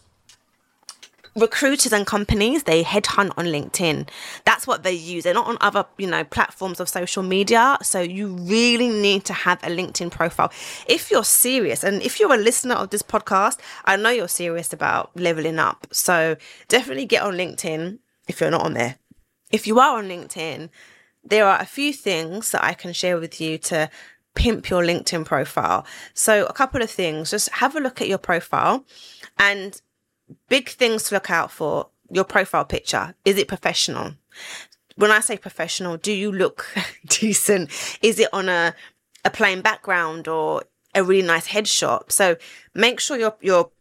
recruiters 1.36 1.92
and 1.92 2.06
companies 2.06 2.64
they 2.64 2.84
headhunt 2.84 3.32
on 3.38 3.46
linkedin. 3.46 4.08
That's 4.46 4.68
what 4.68 4.84
they 4.84 4.94
use. 4.94 5.24
They're 5.24 5.34
not 5.34 5.48
on 5.48 5.58
other 5.62 5.86
you 5.98 6.08
know 6.08 6.24
platforms 6.24 6.80
of 6.80 6.90
social 6.90 7.24
media. 7.24 7.78
So 7.82 8.02
you 8.02 8.28
really 8.28 8.90
need 8.90 9.26
to 9.26 9.34
have 9.34 9.64
a 9.64 9.68
linkedin 9.68 10.12
profile. 10.12 10.52
If 10.88 11.12
you're 11.12 11.24
serious 11.24 11.84
and 11.84 12.02
if 12.02 12.20
you're 12.20 12.34
a 12.34 12.38
listener 12.38 12.76
of 12.76 12.90
this 12.90 13.02
podcast 13.02 13.58
i 13.86 13.96
know 13.96 14.10
you're 14.10 14.28
serious 14.28 14.74
about 14.74 15.12
leveling 15.16 15.60
up. 15.60 15.88
So 15.92 16.38
definitely 16.68 17.06
get 17.06 17.24
on 17.24 17.34
linkedin 17.36 18.00
if 18.28 18.40
you're 18.40 18.52
not 18.52 18.62
on 18.62 18.74
there. 18.74 18.96
If 19.52 19.68
you 19.68 19.80
are 19.80 19.98
on 19.98 20.08
linkedin 20.08 20.70
there 21.24 21.48
are 21.48 21.60
a 21.62 21.66
few 21.66 21.94
things 21.94 22.52
that 22.52 22.62
i 22.62 22.74
can 22.74 22.92
share 22.92 23.18
with 23.18 23.40
you 23.40 23.58
to 23.58 23.90
pimp 24.36 24.70
your 24.70 24.84
linkedin 24.84 25.26
profile. 25.26 25.86
So 26.14 26.46
a 26.46 26.54
couple 26.54 26.82
of 26.82 26.90
things. 26.90 27.32
Just 27.32 27.50
have 27.50 27.76
a 27.76 27.80
look 27.80 28.02
at 28.02 28.08
your 28.08 28.18
profile 28.18 28.86
and 29.38 29.80
big 30.50 30.70
things 30.70 31.04
to 31.04 31.16
look 31.16 31.30
out 31.30 31.52
for 31.52 31.88
your 32.10 32.24
profile 32.24 32.66
picture. 32.66 33.16
Is 33.26 33.38
it 33.38 33.48
professional? 33.48 34.14
When 34.96 35.12
I 35.12 35.20
say 35.20 35.38
professional, 35.38 35.98
do 35.98 36.12
you 36.12 36.32
look 36.32 36.68
decent? 37.08 37.70
Is 38.02 38.20
it 38.20 38.30
on 38.34 38.50
a, 38.50 38.76
a 39.26 39.30
plain 39.30 39.62
background 39.62 40.28
or 40.28 40.64
a 40.94 41.04
really 41.04 41.26
nice 41.26 41.48
headshot? 41.48 42.12
So 42.12 42.38
make 42.76 43.00
sure 43.00 43.18
your, 43.18 43.36
your 43.42 43.72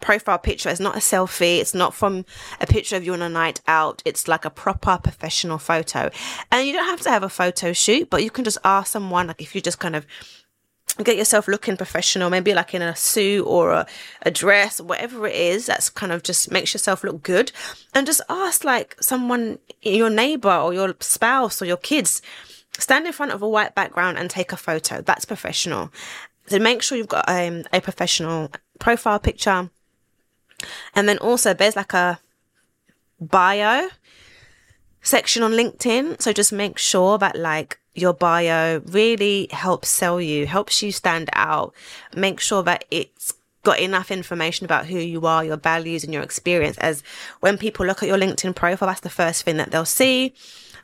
profile 0.00 0.38
picture 0.38 0.68
is 0.68 0.80
not 0.80 0.96
a 0.96 1.00
selfie. 1.00 1.58
It's 1.58 1.74
not 1.74 1.94
from 1.94 2.24
a 2.60 2.66
picture 2.66 2.96
of 2.96 3.04
you 3.04 3.12
on 3.14 3.22
a 3.22 3.28
night 3.28 3.60
out. 3.66 4.02
It's 4.04 4.28
like 4.28 4.44
a 4.44 4.50
proper 4.50 4.98
professional 5.02 5.58
photo. 5.58 6.10
And 6.52 6.66
you 6.66 6.72
don't 6.72 6.84
have 6.84 7.00
to 7.02 7.10
have 7.10 7.22
a 7.22 7.28
photo 7.28 7.72
shoot, 7.72 8.10
but 8.10 8.22
you 8.22 8.30
can 8.30 8.44
just 8.44 8.58
ask 8.64 8.92
someone, 8.92 9.26
like 9.26 9.40
if 9.40 9.54
you 9.54 9.60
just 9.60 9.78
kind 9.78 9.96
of 9.96 10.06
get 11.04 11.16
yourself 11.16 11.48
looking 11.48 11.76
professional, 11.76 12.30
maybe 12.30 12.54
like 12.54 12.74
in 12.74 12.82
a 12.82 12.96
suit 12.96 13.44
or 13.44 13.72
a, 13.72 13.86
a 14.22 14.30
dress, 14.30 14.80
whatever 14.80 15.26
it 15.26 15.34
is, 15.34 15.66
that's 15.66 15.90
kind 15.90 16.12
of 16.12 16.22
just 16.22 16.50
makes 16.50 16.74
yourself 16.74 17.04
look 17.04 17.22
good. 17.22 17.52
And 17.94 18.06
just 18.06 18.20
ask 18.28 18.64
like 18.64 18.96
someone, 19.00 19.58
your 19.82 20.10
neighbor 20.10 20.54
or 20.54 20.74
your 20.74 20.94
spouse 21.00 21.62
or 21.62 21.66
your 21.66 21.76
kids, 21.76 22.22
stand 22.78 23.06
in 23.06 23.12
front 23.12 23.32
of 23.32 23.42
a 23.42 23.48
white 23.48 23.74
background 23.74 24.18
and 24.18 24.28
take 24.28 24.52
a 24.52 24.56
photo. 24.56 25.00
That's 25.00 25.24
professional. 25.24 25.92
So 26.46 26.58
make 26.58 26.82
sure 26.82 26.96
you've 26.96 27.08
got 27.08 27.28
um, 27.28 27.64
a 27.72 27.80
professional 27.80 28.50
profile 28.78 29.18
picture. 29.18 29.70
And 30.94 31.08
then 31.08 31.18
also 31.18 31.54
there's 31.54 31.76
like 31.76 31.94
a 31.94 32.20
bio 33.20 33.88
section 35.02 35.42
on 35.42 35.52
LinkedIn. 35.52 36.20
So 36.20 36.32
just 36.32 36.52
make 36.52 36.78
sure 36.78 37.18
that 37.18 37.36
like 37.36 37.78
your 38.00 38.14
bio 38.14 38.80
really 38.86 39.48
helps 39.50 39.88
sell 39.88 40.20
you, 40.20 40.46
helps 40.46 40.82
you 40.82 40.92
stand 40.92 41.28
out. 41.32 41.74
Make 42.14 42.40
sure 42.40 42.62
that 42.62 42.84
it's 42.90 43.34
got 43.62 43.78
enough 43.80 44.10
information 44.10 44.64
about 44.64 44.86
who 44.86 44.98
you 44.98 45.26
are, 45.26 45.44
your 45.44 45.56
values, 45.56 46.04
and 46.04 46.12
your 46.14 46.22
experience. 46.22 46.78
As 46.78 47.02
when 47.40 47.58
people 47.58 47.84
look 47.84 48.02
at 48.02 48.08
your 48.08 48.18
LinkedIn 48.18 48.54
profile, 48.54 48.88
that's 48.88 49.00
the 49.00 49.10
first 49.10 49.42
thing 49.42 49.56
that 49.58 49.70
they'll 49.70 49.84
see. 49.84 50.34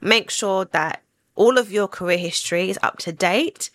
Make 0.00 0.30
sure 0.30 0.66
that 0.66 1.02
all 1.34 1.58
of 1.58 1.72
your 1.72 1.88
career 1.88 2.18
history 2.18 2.70
is 2.70 2.78
up 2.82 2.98
to 2.98 3.12
date 3.12 3.70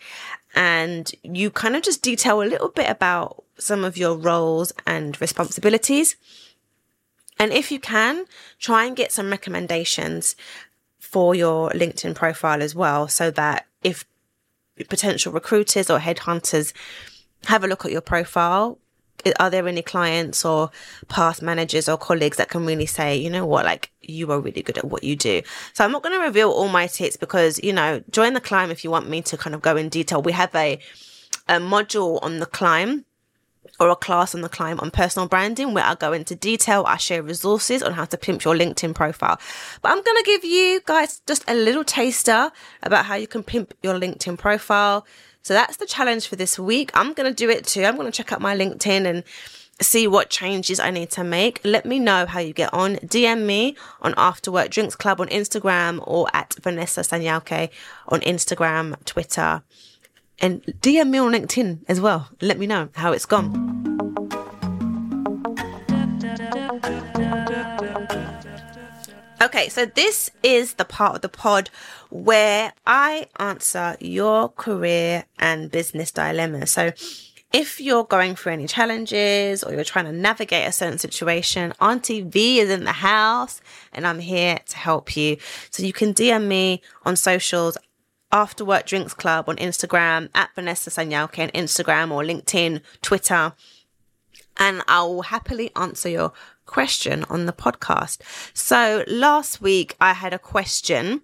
and 0.56 1.12
you 1.23 1.49
kind 1.49 1.75
of 1.75 1.84
just 1.84 2.02
detail 2.02 2.41
a 2.41 2.43
little 2.43 2.69
bit 2.69 2.89
about 2.89 3.43
some 3.58 3.84
of 3.84 3.97
your 3.97 4.15
roles 4.15 4.71
and 4.88 5.19
responsibilities. 5.21 6.15
And 7.38 7.54
if 7.54 7.71
you 7.71 7.80
can, 7.80 8.25
try 8.60 8.86
and 8.86 8.95
get 8.95 9.12
some 9.12 9.30
recommendations 9.30 10.36
for 11.12 11.34
your 11.34 11.72
LinkedIn 11.72 12.13
profile 12.13 12.62
as 12.62 12.76
well, 12.76 13.08
so 13.08 13.32
that 13.32 13.65
if 13.84 14.06
potential 14.89 15.34
recruiters 15.34 15.89
or 15.89 16.00
headhunters 16.00 16.72
have 17.45 17.63
a 17.63 17.67
look 17.67 17.84
at 17.84 17.91
your 17.91 18.02
profile, 18.02 18.78
are 19.39 19.50
there 19.50 19.67
any 19.67 19.82
clients 19.82 20.45
or 20.45 20.69
past 21.08 21.41
managers 21.41 21.89
or 21.89 21.98
colleagues 21.98 22.38
that 22.38 22.50
can 22.50 22.65
really 22.65 22.86
say, 22.86 23.17
you 23.17 23.30
know 23.30 23.45
what, 23.45 23.65
like 23.65 23.91
you 24.02 24.32
are 24.32 24.39
really 24.39 24.62
good 24.62 24.78
at 24.78 24.86
what 24.86 25.04
you 25.04 25.15
do? 25.15 25.41
So 25.74 25.84
I'm 25.84 25.91
not 25.91 26.04
going 26.04 26.17
to 26.17 26.24
reveal 26.24 26.52
all 26.52 26.69
my 26.69 26.88
tips 26.88 27.17
because, 27.17 27.62
you 27.63 27.74
know, 27.74 28.02
join 28.12 28.34
the 28.34 28.39
climb 28.39 28.72
if 28.72 28.84
you 28.84 28.91
want 28.91 29.10
me 29.10 29.22
to 29.24 29.36
kind 29.36 29.56
of 29.56 29.62
go 29.62 29.76
in 29.76 29.89
detail. 29.89 30.22
We 30.22 30.32
have 30.34 30.54
a, 30.56 30.80
a 31.48 31.60
module 31.60 32.19
on 32.22 32.38
the 32.38 32.45
climb 32.45 33.06
or 33.80 33.89
a 33.89 33.95
class 33.95 34.36
on 34.36 34.41
the 34.41 34.50
climb 34.50 34.80
on 34.80 34.91
personal 34.91 35.28
branding 35.28 35.74
where 35.74 35.86
I 35.86 35.95
go 35.95 36.12
into 36.13 36.36
detail. 36.36 36.84
I 36.88 36.98
share 36.98 37.24
resources 37.24 37.82
on 37.82 37.93
how 37.93 38.06
to 38.06 38.17
pimp 38.17 38.43
your 38.43 38.56
LinkedIn 38.56 38.93
profile. 38.93 39.39
But 39.82 39.91
I'm 39.91 40.02
going 40.04 40.17
to 40.17 40.24
give 40.26 40.43
you 40.43 40.82
guys 40.86 41.22
just 41.28 41.43
a 41.48 41.54
little 41.54 41.84
taster 41.84 42.52
about 42.84 43.06
how 43.06 43.15
you 43.15 43.28
can 43.28 43.43
pimp 43.43 43.74
your 43.82 43.95
LinkedIn 43.95 44.38
profile. 44.38 45.06
So 45.41 45.54
that's 45.54 45.78
the 45.78 45.86
challenge 45.86 46.28
for 46.28 46.36
this 46.36 46.60
week. 46.60 46.91
I'm 46.93 47.13
going 47.13 47.30
to 47.30 47.36
do 47.36 47.50
it 47.50 47.65
too. 47.65 47.84
I'm 47.84 47.95
going 47.95 48.12
to 48.12 48.15
check 48.15 48.32
out 48.32 48.41
my 48.41 48.56
LinkedIn 48.56 49.06
and 49.06 49.24
see 49.82 50.08
what 50.08 50.30
changes 50.30 50.80
I 50.80 50.91
need 50.91 51.10
to 51.12 51.24
make. 51.24 51.62
Let 51.63 51.86
me 51.86 52.00
know 52.00 52.26
how 52.26 52.39
you 52.39 52.54
get 52.54 52.74
on. 52.74 52.98
DM 52.98 53.45
me 53.45 53.78
on 54.02 54.13
After 54.17 54.52
Work 54.52 54.72
Drinks 54.72 54.95
Club 54.95 55.22
on 55.22 55.28
Instagram 55.28 56.04
or 56.06 56.28
at 56.34 56.56
Vanessa 56.62 57.02
Sanyauke 57.02 57.69
on 58.10 58.19
Instagram, 58.22 59.04
Twitter 59.06 59.63
and 60.41 60.63
DM 60.82 61.10
me 61.10 61.17
on 61.17 61.32
LinkedIn 61.32 61.80
as 61.88 61.99
well. 62.02 62.30
Let 62.41 62.58
me 62.58 62.67
know 62.67 62.89
how 62.95 63.12
it's 63.12 63.25
gone. 63.25 63.80
Okay, 69.41 69.69
so 69.69 69.86
this 69.86 70.30
is 70.43 70.73
the 70.73 70.84
part 70.84 71.15
of 71.15 71.21
the 71.21 71.30
pod 71.30 71.69
where 72.10 72.73
I 72.86 73.28
answer 73.38 73.95
your 74.02 74.49
career 74.49 75.23
and 75.38 75.71
business 75.71 76.12
dilemmas. 76.12 76.71
So, 76.71 76.91
if 77.52 77.82
you're 77.82 78.04
going 78.04 78.36
through 78.36 78.54
any 78.54 78.67
challenges 78.67 79.63
or 79.63 79.73
you're 79.73 79.84
trying 79.84 80.06
to 80.06 80.12
navigate 80.12 80.67
a 80.67 80.71
certain 80.71 80.99
situation, 80.99 81.73
Auntie 81.82 82.21
V 82.21 82.60
is 82.60 82.69
in 82.69 82.84
the 82.84 82.91
house 82.91 83.60
and 83.91 84.06
I'm 84.06 84.19
here 84.19 84.60
to 84.67 84.78
help 84.78 85.17
you. 85.17 85.38
So 85.71 85.82
you 85.82 85.93
can 85.93 86.13
DM 86.13 86.45
me 86.45 86.84
on 87.06 87.15
socials 87.15 87.75
after 88.32 88.63
Work 88.63 88.86
Drinks 88.86 89.13
Club 89.13 89.50
on 89.50 89.56
Instagram, 89.58 90.30
at 90.36 90.54
Vanessa 90.56 90.89
Sanyauke 90.89 91.39
on 91.42 91.50
Instagram 91.50 92.12
or 92.12 92.24
LinkedIn, 92.24 92.82
Twitter, 93.02 93.54
and 94.58 94.84
I 94.88 95.02
will 95.04 95.24
happily 95.24 95.72
answer 95.76 96.10
your 96.10 96.34
question 96.65 97.26
on 97.30 97.46
the 97.46 97.54
podcast. 97.54 98.20
So 98.54 99.04
last 99.08 99.62
week 99.62 99.96
I 100.00 100.13
had 100.13 100.34
a 100.34 100.39
question 100.39 101.22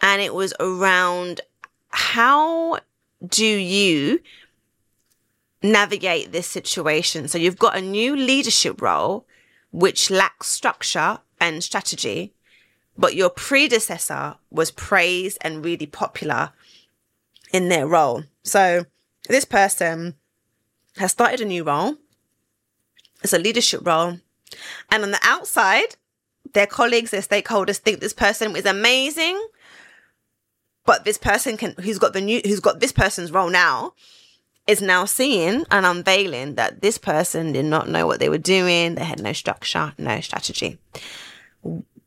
and 0.00 0.22
it 0.22 0.34
was 0.34 0.54
around 0.60 1.40
how 1.88 2.78
do 3.26 3.44
you 3.44 4.20
navigate 5.62 6.32
this 6.32 6.46
situation? 6.46 7.28
So 7.28 7.38
you've 7.38 7.58
got 7.58 7.76
a 7.76 7.80
new 7.80 8.14
leadership 8.14 8.80
role 8.80 9.26
which 9.72 10.10
lacks 10.10 10.48
structure 10.48 11.18
and 11.40 11.64
strategy 11.64 12.32
but 12.96 13.14
your 13.14 13.30
predecessor 13.30 14.36
was 14.50 14.70
praised 14.70 15.38
and 15.40 15.64
really 15.64 15.86
popular 15.86 16.50
in 17.52 17.68
their 17.68 17.86
role. 17.86 18.24
So 18.42 18.86
this 19.28 19.44
person 19.44 20.14
has 20.96 21.12
started 21.12 21.40
a 21.40 21.44
new 21.44 21.64
role. 21.64 21.96
It's 23.22 23.32
a 23.32 23.38
leadership 23.38 23.86
role. 23.86 24.18
And 24.90 25.02
on 25.02 25.10
the 25.10 25.20
outside, 25.22 25.96
their 26.52 26.66
colleagues, 26.66 27.10
their 27.10 27.20
stakeholders 27.20 27.76
think 27.76 28.00
this 28.00 28.12
person 28.12 28.56
is 28.56 28.66
amazing. 28.66 29.40
But 30.84 31.04
this 31.04 31.18
person 31.18 31.56
can 31.56 31.74
who's 31.80 31.98
got 31.98 32.14
the 32.14 32.20
new 32.20 32.40
who's 32.44 32.60
got 32.60 32.80
this 32.80 32.92
person's 32.92 33.30
role 33.30 33.50
now 33.50 33.92
is 34.66 34.80
now 34.80 35.04
seeing 35.04 35.64
and 35.70 35.86
unveiling 35.86 36.54
that 36.54 36.80
this 36.80 36.98
person 36.98 37.52
did 37.52 37.64
not 37.64 37.88
know 37.88 38.06
what 38.06 38.18
they 38.18 38.28
were 38.28 38.38
doing. 38.38 38.94
They 38.94 39.04
had 39.04 39.20
no 39.20 39.32
structure, 39.32 39.92
no 39.98 40.20
strategy. 40.20 40.78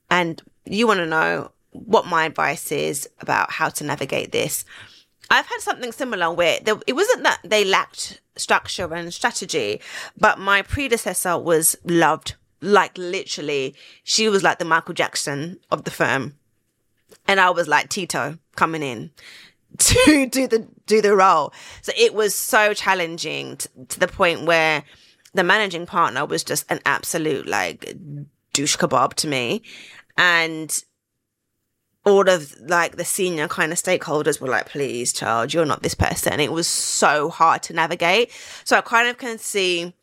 And 0.09 0.41
you 0.65 0.87
want 0.87 0.99
to 0.99 1.05
know 1.05 1.51
what 1.71 2.05
my 2.05 2.25
advice 2.25 2.71
is 2.71 3.09
about 3.19 3.51
how 3.51 3.69
to 3.69 3.83
navigate 3.83 4.31
this. 4.31 4.65
I've 5.29 5.47
had 5.47 5.61
something 5.61 5.91
similar 5.91 6.31
where 6.31 6.59
there, 6.63 6.75
it 6.85 6.93
wasn't 6.93 7.23
that 7.23 7.39
they 7.43 7.65
lacked 7.65 8.21
structure 8.35 8.93
and 8.93 9.13
strategy, 9.13 9.81
but 10.17 10.39
my 10.39 10.61
predecessor 10.61 11.37
was 11.37 11.75
loved. 11.83 12.35
Like 12.61 12.97
literally, 12.97 13.75
she 14.03 14.29
was 14.29 14.43
like 14.43 14.59
the 14.59 14.65
Michael 14.65 14.93
Jackson 14.93 15.59
of 15.71 15.83
the 15.83 15.91
firm. 15.91 16.35
And 17.27 17.39
I 17.39 17.49
was 17.49 17.67
like 17.67 17.89
Tito 17.89 18.37
coming 18.55 18.83
in 18.83 19.11
to 19.77 20.27
do 20.27 20.47
the, 20.47 20.67
do 20.85 21.01
the 21.01 21.15
role. 21.15 21.53
So 21.81 21.91
it 21.97 22.13
was 22.13 22.35
so 22.35 22.73
challenging 22.73 23.57
to, 23.57 23.69
to 23.89 23.99
the 23.99 24.07
point 24.07 24.45
where 24.45 24.83
the 25.33 25.43
managing 25.43 25.85
partner 25.85 26.25
was 26.25 26.43
just 26.43 26.65
an 26.71 26.79
absolute 26.85 27.47
like 27.47 27.95
douche 28.53 28.77
kebab 28.77 29.15
to 29.15 29.27
me. 29.27 29.63
And 30.17 30.83
all 32.05 32.27
of 32.27 32.53
like 32.61 32.97
the 32.97 33.05
senior 33.05 33.47
kind 33.47 33.71
of 33.71 33.77
stakeholders 33.77 34.41
were 34.41 34.49
like, 34.49 34.69
please, 34.69 35.13
child, 35.13 35.53
you're 35.53 35.65
not 35.65 35.83
this 35.83 35.95
person. 35.95 36.39
It 36.39 36.51
was 36.51 36.67
so 36.67 37.29
hard 37.29 37.63
to 37.63 37.73
navigate. 37.73 38.31
So 38.63 38.77
I 38.77 38.81
kind 38.81 39.07
of 39.07 39.17
can 39.17 39.37
see 39.37 39.93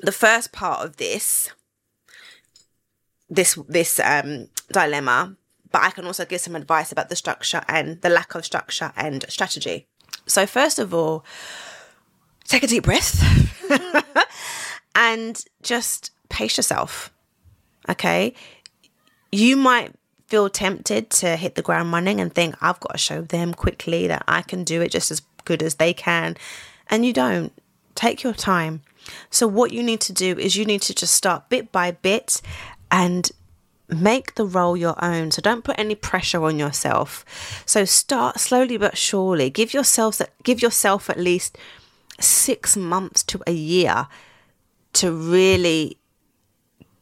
the 0.00 0.12
first 0.12 0.52
part 0.52 0.84
of 0.84 0.96
this, 0.96 1.50
this, 3.28 3.58
this, 3.68 3.98
um, 3.98 4.48
dilemma, 4.70 5.36
but 5.72 5.82
I 5.82 5.90
can 5.90 6.06
also 6.06 6.24
give 6.24 6.40
some 6.40 6.54
advice 6.54 6.92
about 6.92 7.08
the 7.08 7.16
structure 7.16 7.62
and 7.68 8.00
the 8.00 8.08
lack 8.08 8.34
of 8.34 8.44
structure 8.44 8.92
and 8.96 9.24
strategy. 9.28 9.88
So 10.26 10.46
first 10.46 10.78
of 10.78 10.94
all, 10.94 11.24
take 12.44 12.62
a 12.62 12.66
deep 12.66 12.84
breath 12.84 13.22
and 14.94 15.42
just 15.62 16.12
pace 16.28 16.56
yourself. 16.56 17.12
Okay. 17.88 18.34
You 19.30 19.56
might 19.56 19.94
feel 20.26 20.48
tempted 20.50 21.10
to 21.10 21.36
hit 21.36 21.54
the 21.54 21.62
ground 21.62 21.92
running 21.92 22.20
and 22.20 22.32
think, 22.32 22.54
I've 22.60 22.80
got 22.80 22.92
to 22.92 22.98
show 22.98 23.22
them 23.22 23.54
quickly 23.54 24.06
that 24.06 24.24
I 24.28 24.42
can 24.42 24.64
do 24.64 24.80
it 24.82 24.90
just 24.90 25.10
as 25.10 25.22
good 25.44 25.62
as 25.62 25.76
they 25.76 25.92
can. 25.94 26.36
And 26.88 27.04
you 27.04 27.12
don't. 27.12 27.52
Take 27.94 28.22
your 28.22 28.32
time. 28.34 28.82
So, 29.30 29.48
what 29.48 29.72
you 29.72 29.82
need 29.82 30.00
to 30.02 30.12
do 30.12 30.38
is 30.38 30.54
you 30.54 30.64
need 30.64 30.82
to 30.82 30.94
just 30.94 31.14
start 31.14 31.48
bit 31.48 31.72
by 31.72 31.90
bit 31.90 32.40
and 32.92 33.28
make 33.88 34.36
the 34.36 34.46
role 34.46 34.76
your 34.76 35.02
own. 35.02 35.32
So, 35.32 35.42
don't 35.42 35.64
put 35.64 35.78
any 35.78 35.94
pressure 35.96 36.44
on 36.44 36.58
yourself. 36.58 37.24
So, 37.66 37.84
start 37.84 38.38
slowly 38.38 38.76
but 38.76 38.96
surely. 38.96 39.50
Give 39.50 39.74
yourself, 39.74 40.20
give 40.44 40.62
yourself 40.62 41.10
at 41.10 41.18
least 41.18 41.58
six 42.20 42.76
months 42.76 43.22
to 43.24 43.42
a 43.46 43.52
year 43.52 44.06
to 44.94 45.12
really 45.12 45.97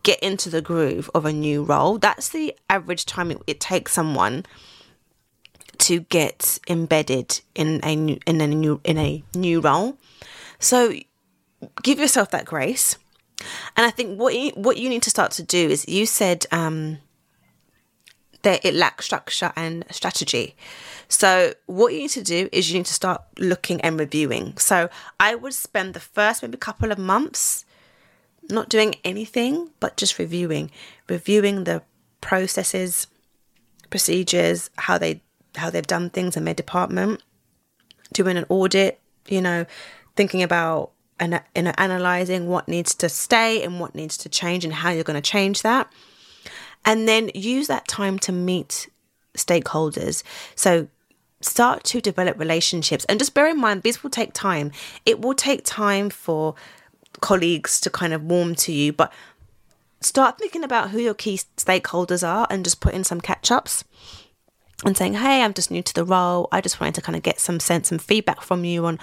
get 0.07 0.21
into 0.21 0.49
the 0.49 0.63
groove 0.63 1.11
of 1.17 1.25
a 1.25 1.33
new 1.33 1.65
role. 1.65 1.99
That's 1.99 2.29
the 2.29 2.55
average 2.71 3.07
time 3.07 3.33
it, 3.33 3.43
it 3.49 3.61
takes 3.61 3.93
someone 3.93 4.47
to 5.79 6.01
get 6.01 6.61
embedded 6.69 7.41
in 7.57 7.81
a 7.83 7.97
new 7.97 8.19
in 8.25 8.41
a 8.41 8.47
new 8.47 8.81
in 8.85 8.99
a 8.99 9.25
new 9.35 9.61
role. 9.61 9.99
So 10.61 10.93
give 11.83 11.99
yourself 11.99 12.31
that 12.31 12.45
grace. 12.45 12.97
And 13.77 13.85
I 13.85 13.91
think 13.91 14.19
what 14.19 14.35
you, 14.35 14.53
what 14.53 14.77
you 14.79 14.89
need 14.89 15.03
to 15.03 15.11
start 15.11 15.33
to 15.33 15.43
do 15.43 15.69
is 15.69 15.87
you 15.89 16.07
said 16.07 16.47
um, 16.51 16.99
that 18.43 18.65
it 18.65 18.75
lacks 18.75 19.05
structure 19.05 19.53
and 19.57 19.85
strategy. 19.91 20.57
So 21.09 21.53
what 21.67 21.93
you 21.93 21.99
need 21.99 22.11
to 22.11 22.23
do 22.23 22.49
is 22.53 22.71
you 22.71 22.79
need 22.79 22.87
to 22.87 22.95
start 22.95 23.23
looking 23.39 23.81
and 23.83 24.01
reviewing. 24.01 24.57
So 24.57 24.89
I 25.21 25.35
would 25.35 25.53
spend 25.53 25.93
the 25.93 26.01
first 26.01 26.43
maybe 26.43 26.57
couple 26.57 26.91
of 26.91 26.99
months 26.99 27.66
not 28.49 28.69
doing 28.69 28.95
anything 29.05 29.71
but 29.81 29.97
just 29.97 30.19
reviewing 30.19 30.71
reviewing 31.09 31.65
the 31.65 31.83
processes 32.21 33.07
procedures 33.91 34.71
how 34.79 34.99
they 34.99 35.21
how 35.57 35.71
they've 35.71 35.87
done 35.87 36.11
things 36.11 36.37
in 36.37 36.45
their 36.45 36.55
department 36.55 37.23
doing 38.13 38.37
an 38.37 38.45
audit 38.49 39.01
you 39.29 39.41
know 39.41 39.65
thinking 40.17 40.43
about 40.43 40.91
and 41.19 41.41
you 41.55 41.63
know, 41.63 41.73
analyzing 41.79 42.49
what 42.49 42.69
needs 42.69 42.95
to 42.95 43.09
stay 43.09 43.63
and 43.63 43.81
what 43.81 43.95
needs 43.95 44.17
to 44.19 44.29
change 44.29 44.65
and 44.65 44.75
how 44.75 44.91
you're 44.91 45.05
going 45.05 45.21
to 45.21 45.31
change 45.31 45.63
that. 45.63 45.91
And 46.85 47.09
then 47.09 47.31
use 47.35 47.67
that 47.69 47.89
time 47.89 48.19
to 48.21 48.33
meet 48.33 48.89
stakeholders. 49.35 50.23
So 50.55 50.89
start 51.41 51.85
to 51.85 52.01
develop 52.01 52.39
relationships. 52.39 53.05
And 53.07 53.19
just 53.19 53.35
bear 53.35 53.49
in 53.49 53.59
mind 53.59 53.83
these 53.83 54.03
will 54.03 54.11
take 54.11 54.33
time. 54.33 54.73
It 55.05 55.21
will 55.21 55.35
take 55.35 55.65
time 55.65 56.11
for 56.11 56.55
colleagues 57.21 57.81
to 57.81 57.91
kind 57.91 58.13
of 58.13 58.23
warm 58.23 58.55
to 58.57 58.73
you, 58.73 58.93
but 58.93 59.13
start 60.01 60.39
thinking 60.39 60.65
about 60.65 60.91
who 60.91 60.99
your 60.99 61.15
key 61.15 61.41
stakeholders 61.57 62.27
are 62.27 62.47
and 62.51 62.65
just 62.65 62.81
put 62.81 62.95
in 62.95 63.05
some 63.05 63.21
catch 63.21 63.51
ups 63.51 63.85
and 64.85 64.97
saying, 64.97 65.15
Hey, 65.15 65.43
I'm 65.43 65.55
just 65.55 65.71
new 65.71 65.83
to 65.83 65.95
the 65.95 66.05
role. 66.05 66.49
I 66.53 66.61
just 66.61 66.81
wanted 66.81 66.95
to 66.97 67.03
kind 67.03 67.17
of 67.17 67.23
get 67.23 67.41
some 67.41 67.61
sense 67.61 67.91
and 67.91 68.01
feedback 68.01 68.43
from 68.43 68.65
you 68.65 68.87
on 68.87 68.99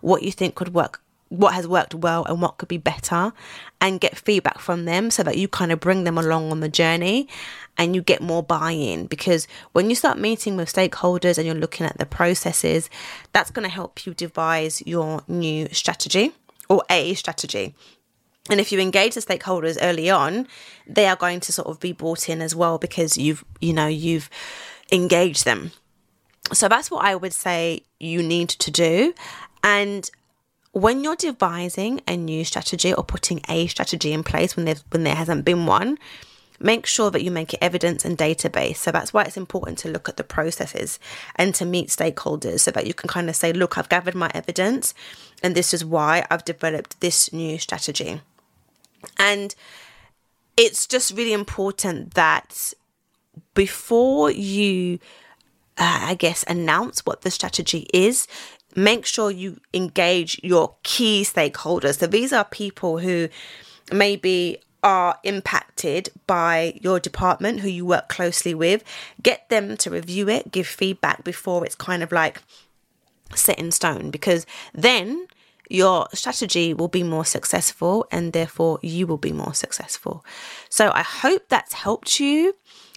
what 0.00 0.22
you 0.22 0.32
think 0.32 0.54
could 0.54 0.72
work, 0.72 1.02
what 1.28 1.54
has 1.54 1.68
worked 1.68 1.94
well 1.94 2.24
and 2.24 2.40
what 2.40 2.56
could 2.56 2.68
be 2.68 2.78
better, 2.78 3.32
and 3.80 4.00
get 4.00 4.16
feedback 4.16 4.58
from 4.58 4.84
them 4.84 5.10
so 5.10 5.22
that 5.22 5.36
you 5.36 5.48
kind 5.48 5.70
of 5.70 5.80
bring 5.80 6.04
them 6.04 6.16
along 6.16 6.50
on 6.50 6.60
the 6.60 6.68
journey 6.68 7.28
and 7.76 7.94
you 7.94 8.02
get 8.02 8.22
more 8.22 8.42
buy 8.42 8.72
in. 8.72 9.06
Because 9.06 9.46
when 9.72 9.90
you 9.90 9.94
start 9.94 10.18
meeting 10.18 10.56
with 10.56 10.72
stakeholders 10.72 11.36
and 11.36 11.46
you're 11.46 11.54
looking 11.54 11.86
at 11.86 11.98
the 11.98 12.06
processes, 12.06 12.88
that's 13.32 13.50
going 13.50 13.68
to 13.68 13.74
help 13.74 14.06
you 14.06 14.14
devise 14.14 14.82
your 14.86 15.22
new 15.28 15.68
strategy 15.72 16.32
or 16.68 16.82
a 16.90 17.14
strategy. 17.14 17.74
And 18.50 18.60
if 18.60 18.72
you 18.72 18.80
engage 18.80 19.14
the 19.14 19.20
stakeholders 19.20 19.76
early 19.80 20.08
on, 20.08 20.46
they 20.86 21.06
are 21.06 21.16
going 21.16 21.40
to 21.40 21.52
sort 21.52 21.68
of 21.68 21.80
be 21.80 21.92
brought 21.92 22.28
in 22.28 22.40
as 22.40 22.54
well 22.54 22.78
because 22.78 23.18
you've, 23.18 23.44
you 23.60 23.72
know, 23.72 23.86
you've 23.86 24.30
engaged 24.90 25.44
them. 25.44 25.72
So 26.52 26.68
that's 26.68 26.90
what 26.90 27.04
I 27.04 27.14
would 27.14 27.34
say 27.34 27.82
you 28.00 28.22
need 28.22 28.48
to 28.50 28.70
do. 28.70 29.12
And 29.62 30.10
when 30.72 31.04
you're 31.04 31.16
devising 31.16 32.00
a 32.06 32.16
new 32.16 32.44
strategy 32.44 32.94
or 32.94 33.04
putting 33.04 33.40
a 33.48 33.66
strategy 33.66 34.12
in 34.12 34.22
place 34.22 34.56
when 34.56 34.64
there's 34.64 34.84
when 34.90 35.04
there 35.04 35.14
hasn't 35.14 35.44
been 35.44 35.66
one, 35.66 35.98
make 36.60 36.86
sure 36.86 37.10
that 37.10 37.22
you 37.22 37.30
make 37.30 37.54
it 37.54 37.62
evidence 37.62 38.04
and 38.04 38.18
database. 38.18 38.76
So 38.76 38.90
that's 38.90 39.12
why 39.12 39.22
it's 39.22 39.36
important 39.36 39.78
to 39.78 39.90
look 39.90 40.08
at 40.08 40.16
the 40.16 40.24
processes 40.24 40.98
and 41.36 41.54
to 41.54 41.64
meet 41.64 41.88
stakeholders 41.88 42.60
so 42.60 42.70
that 42.72 42.86
you 42.86 42.94
can 42.94 43.08
kind 43.08 43.28
of 43.28 43.36
say, 43.36 43.52
look, 43.52 43.78
I've 43.78 43.88
gathered 43.88 44.14
my 44.14 44.30
evidence 44.34 44.94
and 45.42 45.54
this 45.54 45.72
is 45.72 45.84
why 45.84 46.26
I've 46.30 46.44
developed 46.44 47.00
this 47.00 47.32
new 47.32 47.58
strategy. 47.58 48.20
And 49.18 49.54
it's 50.56 50.86
just 50.86 51.16
really 51.16 51.32
important 51.32 52.14
that 52.14 52.74
before 53.54 54.30
you, 54.30 54.98
uh, 55.76 56.00
I 56.02 56.14
guess, 56.14 56.44
announce 56.48 57.06
what 57.06 57.20
the 57.22 57.30
strategy 57.30 57.86
is, 57.94 58.26
make 58.74 59.06
sure 59.06 59.30
you 59.30 59.60
engage 59.72 60.40
your 60.42 60.74
key 60.82 61.22
stakeholders. 61.22 61.98
So 61.98 62.08
these 62.08 62.32
are 62.32 62.44
people 62.44 62.98
who 62.98 63.28
maybe 63.92 64.58
are 64.82 65.18
impacted 65.24 66.10
by 66.26 66.78
your 66.80 67.00
department 67.00 67.60
who 67.60 67.68
you 67.68 67.84
work 67.84 68.08
closely 68.08 68.54
with, 68.54 68.84
get 69.22 69.48
them 69.48 69.76
to 69.78 69.90
review 69.90 70.28
it, 70.28 70.52
give 70.52 70.66
feedback 70.66 71.24
before 71.24 71.64
it's 71.64 71.74
kind 71.74 72.02
of 72.02 72.12
like 72.12 72.40
set 73.34 73.58
in 73.58 73.70
stone 73.70 74.10
because 74.10 74.46
then 74.72 75.26
your 75.68 76.08
strategy 76.14 76.72
will 76.72 76.88
be 76.88 77.02
more 77.02 77.24
successful 77.24 78.06
and 78.10 78.32
therefore 78.32 78.78
you 78.82 79.06
will 79.06 79.18
be 79.18 79.32
more 79.32 79.52
successful. 79.52 80.24
So 80.68 80.90
I 80.94 81.02
hope 81.02 81.48
that's 81.48 81.74
helped 81.74 82.20
you. 82.20 82.54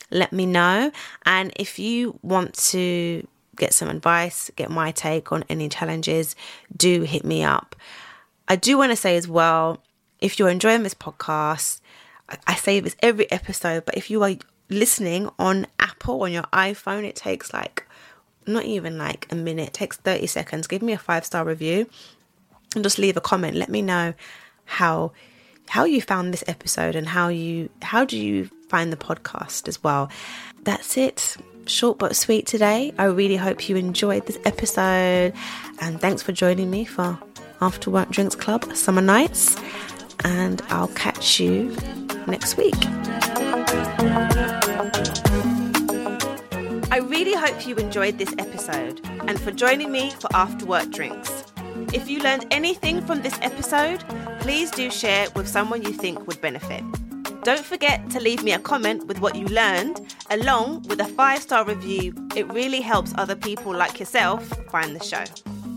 Let 0.09 0.31
me 0.31 0.45
know. 0.45 0.91
And 1.25 1.51
if 1.55 1.79
you 1.79 2.19
want 2.21 2.53
to 2.69 3.27
get 3.57 3.73
some 3.73 3.89
advice, 3.89 4.49
get 4.55 4.69
my 4.69 4.91
take 4.91 5.31
on 5.31 5.43
any 5.49 5.67
challenges, 5.67 6.35
do 6.75 7.01
hit 7.01 7.25
me 7.25 7.43
up. 7.43 7.75
I 8.47 8.55
do 8.55 8.77
want 8.77 8.91
to 8.91 8.95
say 8.95 9.17
as 9.17 9.27
well 9.27 9.81
if 10.21 10.37
you're 10.37 10.49
enjoying 10.49 10.83
this 10.83 10.93
podcast, 10.93 11.81
I 12.47 12.55
say 12.55 12.79
this 12.79 12.95
every 13.01 13.29
episode, 13.31 13.85
but 13.85 13.97
if 13.97 14.09
you 14.09 14.23
are 14.23 14.35
listening 14.69 15.29
on 15.37 15.67
Apple 15.79 16.21
on 16.21 16.31
your 16.31 16.43
iPhone, 16.53 17.03
it 17.03 17.15
takes 17.15 17.51
like 17.51 17.85
not 18.47 18.63
even 18.65 18.97
like 18.97 19.27
a 19.31 19.35
minute, 19.35 19.69
it 19.69 19.73
takes 19.73 19.97
30 19.97 20.27
seconds. 20.27 20.67
Give 20.67 20.81
me 20.81 20.93
a 20.93 20.97
five 20.97 21.25
star 21.25 21.43
review 21.43 21.89
and 22.75 22.83
just 22.83 22.99
leave 22.99 23.17
a 23.17 23.21
comment. 23.21 23.57
Let 23.57 23.69
me 23.69 23.81
know 23.81 24.13
how 24.65 25.11
how 25.69 25.85
you 25.85 26.01
found 26.01 26.33
this 26.33 26.43
episode 26.47 26.95
and 26.95 27.07
how 27.07 27.27
you 27.27 27.69
how 27.81 28.05
do 28.05 28.17
you 28.17 28.49
find 28.69 28.93
the 28.93 28.97
podcast 28.97 29.67
as 29.67 29.83
well. 29.83 30.09
That's 30.63 30.97
it. 30.97 31.37
Short 31.65 31.99
but 31.99 32.15
sweet 32.15 32.47
today. 32.47 32.93
I 32.97 33.05
really 33.05 33.37
hope 33.37 33.69
you 33.69 33.75
enjoyed 33.75 34.25
this 34.25 34.39
episode 34.45 35.33
and 35.79 35.99
thanks 35.99 36.21
for 36.21 36.31
joining 36.31 36.71
me 36.71 36.85
for 36.85 37.19
After 37.59 37.91
Work 37.91 38.09
Drinks 38.09 38.35
Club 38.35 38.75
Summer 38.75 39.01
Nights 39.01 39.57
and 40.23 40.61
I'll 40.69 40.87
catch 40.89 41.39
you 41.39 41.75
next 42.27 42.57
week. 42.57 42.75
I 46.91 46.97
really 46.97 47.33
hope 47.33 47.65
you 47.65 47.75
enjoyed 47.75 48.17
this 48.17 48.33
episode 48.37 49.01
and 49.27 49.39
for 49.39 49.51
joining 49.51 49.91
me 49.91 50.11
for 50.11 50.29
After 50.33 50.65
Work 50.65 50.91
Drinks. 50.91 51.43
If 51.93 52.09
you 52.09 52.19
learned 52.19 52.45
anything 52.51 53.01
from 53.01 53.21
this 53.21 53.37
episode, 53.41 54.03
please 54.39 54.71
do 54.71 54.89
share 54.91 55.25
it 55.25 55.35
with 55.35 55.47
someone 55.47 55.81
you 55.81 55.93
think 55.93 56.27
would 56.27 56.41
benefit. 56.41 56.83
Don't 57.43 57.65
forget 57.65 58.09
to 58.11 58.19
leave 58.19 58.43
me 58.43 58.51
a 58.51 58.59
comment 58.59 59.07
with 59.07 59.19
what 59.19 59.35
you 59.35 59.45
learned, 59.47 60.13
along 60.29 60.83
with 60.83 60.99
a 60.99 61.05
five 61.05 61.41
star 61.41 61.65
review. 61.65 62.13
It 62.35 62.51
really 62.53 62.81
helps 62.81 63.13
other 63.17 63.35
people 63.35 63.73
like 63.73 63.99
yourself 63.99 64.47
find 64.69 64.95
the 64.95 65.03
show. 65.03 65.23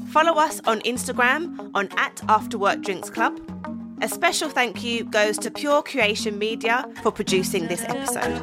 Follow 0.09 0.35
us 0.35 0.61
on 0.67 0.81
Instagram 0.81 1.71
on 1.75 1.89
at 1.97 2.21
After 2.29 2.59
Work 2.59 2.83
Drinks 2.83 3.09
Club 3.09 3.41
a 4.01 4.09
special 4.09 4.49
thank 4.49 4.83
you 4.83 5.05
goes 5.05 5.39
to 5.39 5.51
Pure 5.51 5.83
Creation 5.83 6.39
Media 6.39 6.89
for 7.03 7.11
producing 7.11 7.67
this 7.69 7.83
episode. 7.83 8.41